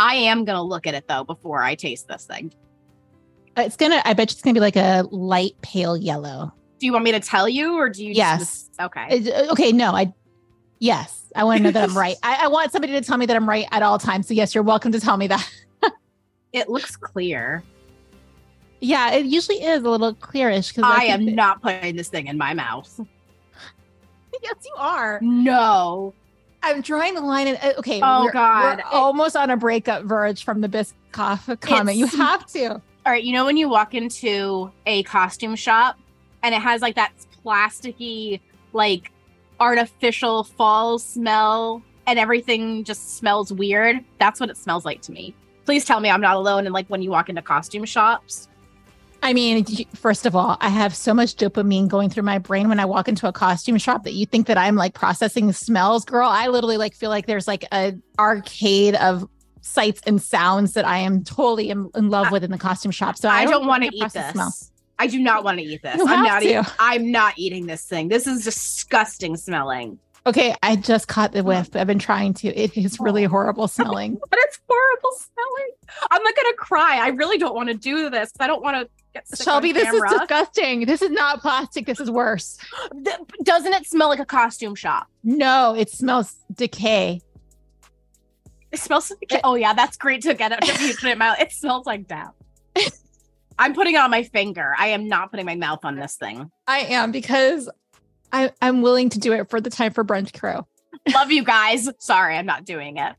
[0.00, 2.52] I am going to look at it though before I taste this thing.
[3.58, 6.54] It's going to, I bet it's going to be like a light pale yellow.
[6.78, 8.12] Do you want me to tell you or do you?
[8.14, 8.38] Yes.
[8.38, 9.30] Just, okay.
[9.30, 9.72] Uh, okay.
[9.72, 10.14] No, I,
[10.78, 12.16] yes, I want to know that I'm right.
[12.22, 14.26] I, I want somebody to tell me that I'm right at all times.
[14.26, 15.46] So, yes, you're welcome to tell me that.
[16.54, 17.62] it looks clear.
[18.80, 22.08] Yeah, it usually is a little clearish because I, I am it, not putting this
[22.08, 22.88] thing in my mouth.
[24.42, 25.18] yes, you are.
[25.20, 26.14] No.
[26.62, 27.64] I'm drawing the line it.
[27.64, 28.00] Uh, okay.
[28.02, 28.78] Oh we're, God.
[28.78, 31.96] We're almost on a breakup verge from the Biscoff comment.
[31.96, 32.74] You have to.
[32.74, 33.22] All right.
[33.22, 35.98] You know, when you walk into a costume shop
[36.42, 37.12] and it has like that
[37.44, 38.40] plasticky,
[38.72, 39.10] like
[39.58, 44.04] artificial fall smell and everything just smells weird.
[44.18, 45.34] That's what it smells like to me.
[45.64, 46.66] Please tell me I'm not alone.
[46.66, 48.48] And like when you walk into costume shops,
[49.22, 49.64] I mean,
[49.94, 53.08] first of all, I have so much dopamine going through my brain when I walk
[53.08, 56.28] into a costume shop that you think that I'm like processing smells, girl.
[56.28, 59.28] I literally like feel like there's like a arcade of
[59.60, 63.16] sights and sounds that I am totally in, in love with in the costume shop.
[63.16, 64.32] So I, I don't, don't want to eat this.
[64.32, 64.52] Smell.
[64.98, 65.96] I do not want to eat this.
[65.96, 66.42] You I'm not.
[66.42, 68.08] E- I'm not eating this thing.
[68.08, 69.98] This is disgusting smelling.
[70.26, 71.46] Okay, I just caught the mm.
[71.46, 71.74] whiff.
[71.74, 72.48] I've been trying to.
[72.48, 73.30] It is really oh.
[73.30, 74.18] horrible smelling.
[74.30, 75.70] but it's horrible smelling.
[76.10, 76.98] I'm not gonna cry.
[76.98, 78.30] I really don't want to do this.
[78.38, 78.99] I don't want to
[79.42, 80.86] Shelby, this is disgusting.
[80.86, 81.86] This is not plastic.
[81.86, 82.58] This is worse.
[83.42, 85.08] Doesn't it smell like a costume shop?
[85.24, 87.20] No, it smells decay.
[88.72, 89.40] It smells decay.
[89.42, 91.40] Oh yeah, that's great to get it to put it in my mouth.
[91.40, 92.32] It smells like that.
[93.58, 94.74] I'm putting it on my finger.
[94.78, 96.50] I am not putting my mouth on this thing.
[96.66, 97.68] I am because
[98.32, 100.64] I, I'm willing to do it for the time for brunch crew.
[101.14, 101.88] Love you guys.
[101.98, 103.14] Sorry, I'm not doing it.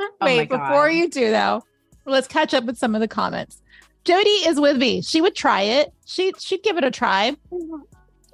[0.00, 1.62] Oh Wait, before you do though,
[2.04, 3.60] let's catch up with some of the comments.
[4.04, 5.02] Jody is with me.
[5.02, 5.92] She would try it.
[6.06, 7.36] She she'd give it a try.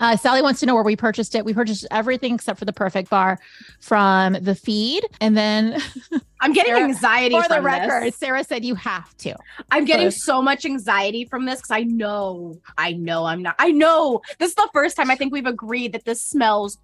[0.00, 1.44] Uh, Sally wants to know where we purchased it.
[1.44, 3.38] We purchased everything except for the perfect bar
[3.80, 5.04] from the feed.
[5.20, 5.80] And then
[6.40, 8.16] I'm getting Sarah- anxiety for the record, this.
[8.16, 9.36] Sarah said you have to.
[9.70, 13.54] I'm getting So- so much anxiety from this because I know, I know I'm not.
[13.60, 16.76] I know this is the first time I think we've agreed that this smells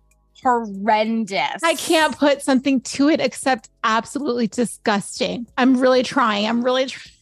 [0.43, 1.63] horrendous.
[1.63, 5.47] I can't put something to it except absolutely disgusting.
[5.59, 6.47] I'm really trying.
[6.47, 7.15] I'm really trying.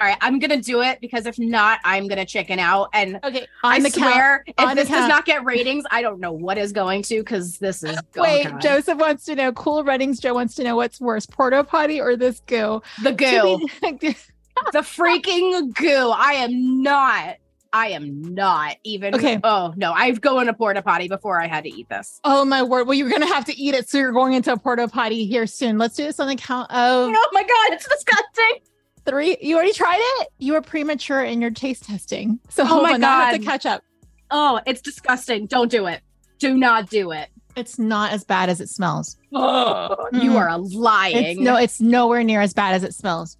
[0.00, 2.88] All right, I'm gonna do it because if not, I'm gonna chicken out.
[2.94, 3.46] And Okay.
[3.62, 4.12] I On the count.
[4.12, 7.02] swear, if on the this does not get ratings, I don't know what is going
[7.02, 7.98] to because this is.
[8.16, 8.60] oh Wait, God.
[8.62, 9.52] Joseph wants to know.
[9.52, 12.80] Cool Runnings Joe wants to know what's worse, porta potty or this goo?
[13.02, 13.58] the goo,
[13.98, 14.08] be-
[14.72, 16.12] the freaking goo.
[16.16, 17.36] I am not.
[17.72, 19.14] I am not even.
[19.14, 19.38] Okay.
[19.44, 22.20] Oh no, I've go in a porta potty before I had to eat this.
[22.24, 22.86] oh my word!
[22.88, 25.46] Well, you're gonna have to eat it, so you're going into a porta potty here
[25.46, 25.78] soon.
[25.78, 28.62] Let's do this on the count of Oh my god, it's disgusting.
[29.06, 29.36] Three.
[29.40, 30.28] You already tried it.
[30.38, 33.04] You were premature in your taste testing, so Oh my on.
[33.04, 33.82] I have to catch up.
[34.30, 35.46] Oh, it's disgusting.
[35.46, 36.00] Don't do it.
[36.38, 37.28] Do not do it.
[37.56, 39.16] It's not as bad as it smells.
[39.34, 40.36] Oh, you Mm.
[40.40, 41.16] are lying.
[41.16, 43.36] It's no, it's nowhere near as bad as it smells.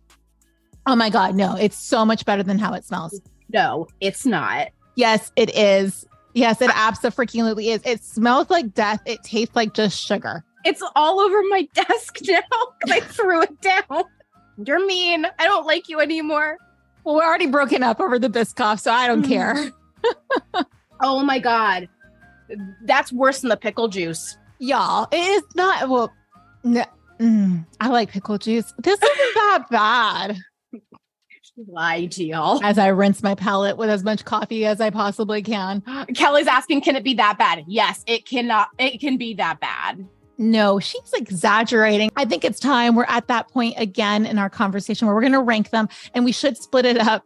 [0.86, 1.54] Oh my god, no!
[1.56, 3.20] It's so much better than how it smells.
[3.52, 4.68] no, it's not.
[4.96, 6.04] Yes, it is.
[6.34, 7.80] Yes, it absolutely is.
[7.84, 9.00] It smells like death.
[9.06, 10.44] It tastes like just sugar.
[10.64, 12.40] It's all over my desk now
[12.88, 14.04] I threw it down.
[14.66, 15.26] You're mean.
[15.38, 16.56] I don't like you anymore.
[17.04, 19.28] Well, we're already broken up over the Biscoff, so I don't Mm.
[19.28, 19.70] care.
[21.02, 21.88] Oh my god,
[22.84, 24.36] that's worse than the pickle juice.
[24.58, 25.88] Y'all, it is not.
[25.88, 26.12] Well,
[26.62, 26.84] no,
[27.18, 28.70] mm, I like pickle juice.
[28.76, 30.36] This isn't that bad.
[31.68, 32.62] Lie to y'all.
[32.62, 35.82] As I rinse my palate with as much coffee as I possibly can.
[36.14, 37.64] Kelly's asking, can it be that bad?
[37.66, 38.68] Yes, it cannot.
[38.78, 40.06] It can be that bad.
[40.40, 42.10] No, she's exaggerating.
[42.16, 45.32] I think it's time we're at that point again in our conversation where we're going
[45.34, 47.24] to rank them and we should split it up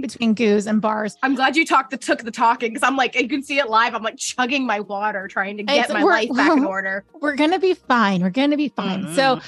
[0.00, 1.14] between goos and bars.
[1.22, 3.68] I'm glad you talked the took the talking because I'm like, you can see it
[3.68, 3.94] live.
[3.94, 7.04] I'm like chugging my water, trying to get It's- my life back in order.
[7.20, 8.22] We're going to be fine.
[8.22, 9.14] We're going to be fine.
[9.14, 9.42] So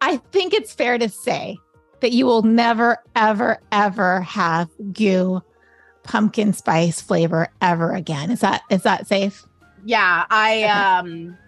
[0.00, 1.58] I think it's fair to say
[2.00, 5.40] that you will never, ever, ever have goo
[6.02, 8.32] pumpkin spice flavor ever again.
[8.32, 9.46] Is that is that safe?
[9.84, 10.66] Yeah, I Okay.
[10.68, 11.38] um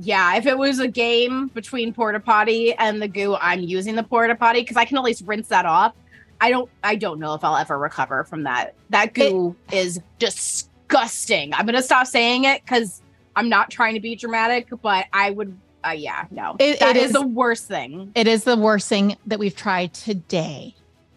[0.00, 4.02] yeah, if it was a game between porta potty and the goo, I'm using the
[4.02, 5.94] porta potty because I can at least rinse that off.
[6.40, 8.74] I don't I don't know if I'll ever recover from that.
[8.90, 11.52] That goo is disgusting.
[11.54, 13.02] I'm gonna stop saying it because
[13.36, 16.56] I'm not trying to be dramatic, but I would uh, yeah, no.
[16.58, 18.12] It- that it is is- the worst thing.
[18.14, 20.74] It is the worst thing that we've tried today.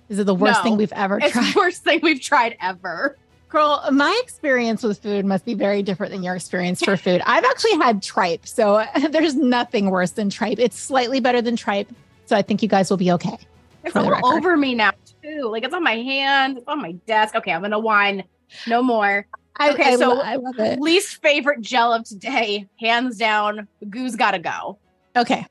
[0.10, 1.54] Is it the worst No, thing we've ever It's tried?
[1.54, 3.18] the worst thing we've tried ever.
[3.54, 7.22] Girl, my experience with food must be very different than your experience for food.
[7.24, 10.58] I've actually had tripe, so there's nothing worse than tripe.
[10.58, 11.88] It's slightly better than tripe,
[12.26, 13.38] so I think you guys will be okay.
[13.84, 14.26] It's all record.
[14.26, 15.44] over me now too.
[15.52, 17.36] Like it's on my hand, it's on my desk.
[17.36, 18.24] Okay, I'm gonna whine.
[18.66, 19.28] No more.
[19.58, 20.80] I, Okay, I, so- I love it.
[20.80, 23.68] Least favorite gel of today, hands down.
[23.88, 24.80] Goo's gotta go.
[25.16, 25.46] Okay,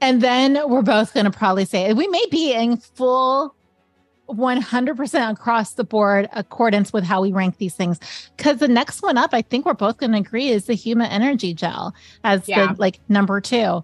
[0.00, 3.54] and then we're both going to probably say we may be in full
[4.28, 8.00] 100% across the board accordance with how we rank these things
[8.36, 11.06] because the next one up i think we're both going to agree is the human
[11.10, 11.94] energy gel
[12.24, 12.72] as Yeah.
[12.72, 13.82] the like number two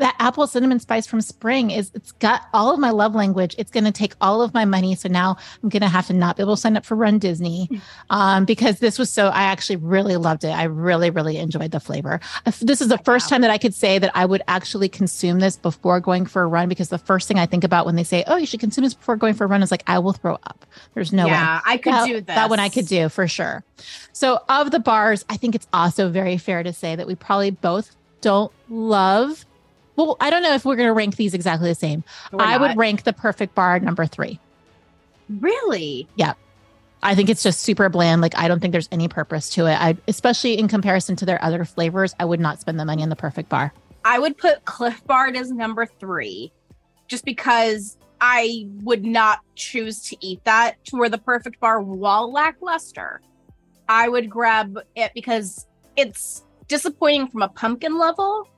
[0.00, 3.70] that apple cinnamon spice from spring is it's got all of my love language it's
[3.70, 6.36] going to take all of my money so now i'm going to have to not
[6.36, 7.68] be able to sign up for run disney
[8.10, 11.80] um, because this was so i actually really loved it i really really enjoyed the
[11.80, 12.20] flavor
[12.60, 15.56] this is the first time that i could say that i would actually consume this
[15.56, 18.24] before going for a run because the first thing i think about when they say
[18.26, 20.34] oh you should consume this before going for a run is like i will throw
[20.34, 22.24] up there's no way yeah, I could that, do this.
[22.26, 23.64] that one I could do for sure.
[24.12, 27.50] So, of the bars, I think it's also very fair to say that we probably
[27.50, 29.46] both don't love.
[30.00, 32.04] Well, I don't know if we're going to rank these exactly the same.
[32.32, 34.40] We're I would rank the perfect bar number three.
[35.28, 36.08] really.
[36.16, 36.32] Yeah.
[37.02, 38.22] I think it's just super bland.
[38.22, 39.74] Like, I don't think there's any purpose to it.
[39.74, 43.10] I, especially in comparison to their other flavors, I would not spend the money on
[43.10, 43.72] the perfect bar.
[44.04, 46.52] I would put Clif Bar as number three,
[47.06, 52.32] just because I would not choose to eat that to where the perfect bar while
[52.32, 53.20] lackluster.
[53.88, 55.66] I would grab it because
[55.96, 58.48] it's disappointing from a pumpkin level,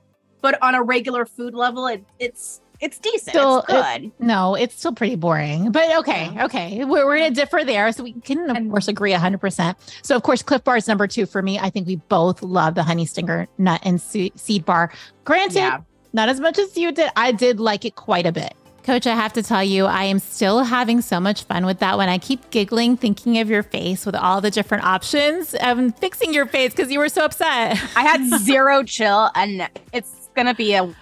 [0.43, 3.29] but on a regular food level, it, it's it's decent.
[3.29, 4.11] Still, it's good.
[4.19, 6.45] No, it's still pretty boring, but okay, Yeah.
[6.45, 6.83] okay.
[6.83, 7.89] We're, we're going to differ there.
[7.93, 9.75] So we can, of And- course, agree 100%.
[10.01, 11.57] So, of course, Clif Bar is number two for me.
[11.57, 14.91] I think we both love the Honey Stinger Nut and Se- Seed Bar.
[15.23, 15.79] Granted, yeah.
[16.11, 17.09] not as much as you did.
[17.15, 18.53] I did like it quite a bit.
[18.83, 21.95] Coach, I have to tell you, I am still having so much fun with that
[21.95, 22.09] one.
[22.09, 25.55] I keep giggling, thinking of your face with all the different options.
[25.61, 27.79] I'm fixing your face because you were so upset.
[27.95, 30.93] I had zero chill, and it's gonna be a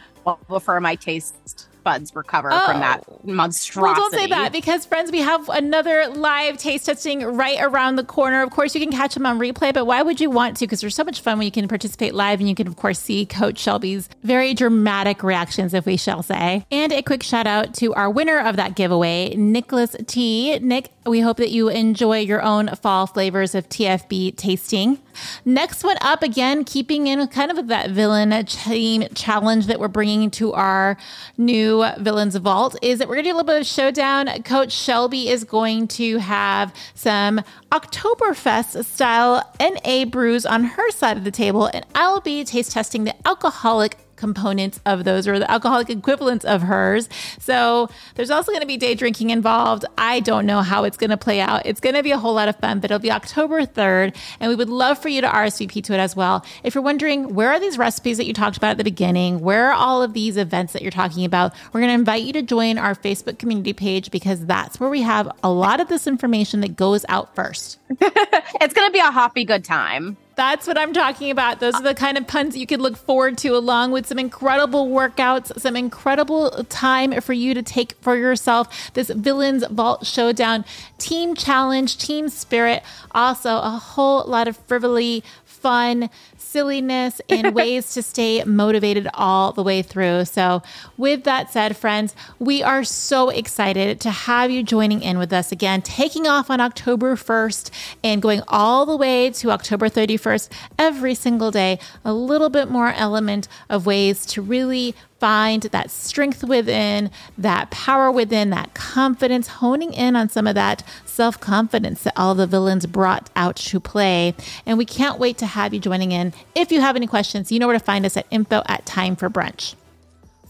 [0.47, 2.65] before my taste taste buds recover oh.
[2.67, 3.81] from that monstrosity.
[3.81, 8.03] Well, don't say that because, friends, we have another live taste testing right around the
[8.03, 8.43] corner.
[8.43, 10.65] Of course, you can catch them on replay, but why would you want to?
[10.65, 12.99] Because there's so much fun when you can participate live and you can, of course,
[12.99, 16.65] see Coach Shelby's very dramatic reactions, if we shall say.
[16.71, 20.59] And a quick shout out to our winner of that giveaway, Nicholas T.
[20.59, 24.99] Nick, we hope that you enjoy your own fall flavors of TFB tasting.
[25.43, 30.29] Next one up, again, keeping in kind of that villain team challenge that we're bringing
[30.31, 30.97] to our
[31.37, 34.27] new Villains Vault, is that we're going to do a little bit of showdown.
[34.43, 37.41] Coach Shelby is going to have some
[37.71, 43.05] Oktoberfest style NA brews on her side of the table, and I'll be taste testing
[43.05, 47.09] the alcoholic components of those or the alcoholic equivalents of hers.
[47.39, 49.83] So there's also going to be day drinking involved.
[49.97, 51.63] I don't know how it's going to play out.
[51.65, 54.15] It's going to be a whole lot of fun, but it'll be October 3rd.
[54.39, 56.45] And we would love for you to RSVP to it as well.
[56.63, 59.39] If you're wondering, where are these recipes that you talked about at the beginning?
[59.39, 61.53] Where are all of these events that you're talking about?
[61.73, 65.01] We're going to invite you to join our Facebook community page because that's where we
[65.01, 67.79] have a lot of this information that goes out first.
[67.99, 70.15] it's going to be a hoppy good time.
[70.41, 71.59] That's what I'm talking about.
[71.59, 74.87] Those are the kind of puns you could look forward to, along with some incredible
[74.87, 78.91] workouts, some incredible time for you to take for yourself.
[78.95, 80.65] This Villains Vault Showdown
[80.97, 82.81] team challenge, team spirit,
[83.11, 86.09] also a whole lot of frivolity, fun,
[86.51, 90.25] silliness and ways to stay motivated all the way through.
[90.25, 90.61] So,
[90.97, 95.51] with that said, friends, we are so excited to have you joining in with us
[95.51, 97.71] again, taking off on October 1st
[98.03, 101.79] and going all the way to October 31st every single day.
[102.03, 108.11] A little bit more element of ways to really find that strength within, that power
[108.11, 112.87] within, that confidence, honing in on some of that self confidence that all the villains
[112.87, 114.33] brought out to play.
[114.65, 116.33] And we can't wait to have you joining in.
[116.55, 119.15] If you have any questions, you know where to find us at info at time
[119.15, 119.75] for brunch.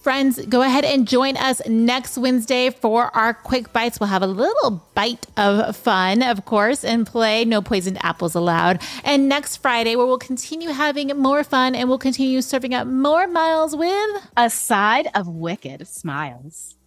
[0.01, 3.99] Friends, go ahead and join us next Wednesday for our quick bites.
[3.99, 7.45] We'll have a little bite of fun, of course, and play.
[7.45, 8.81] No poisoned apples allowed.
[9.03, 13.27] And next Friday, where we'll continue having more fun and we'll continue serving up more
[13.27, 16.77] miles with a side of wicked smiles.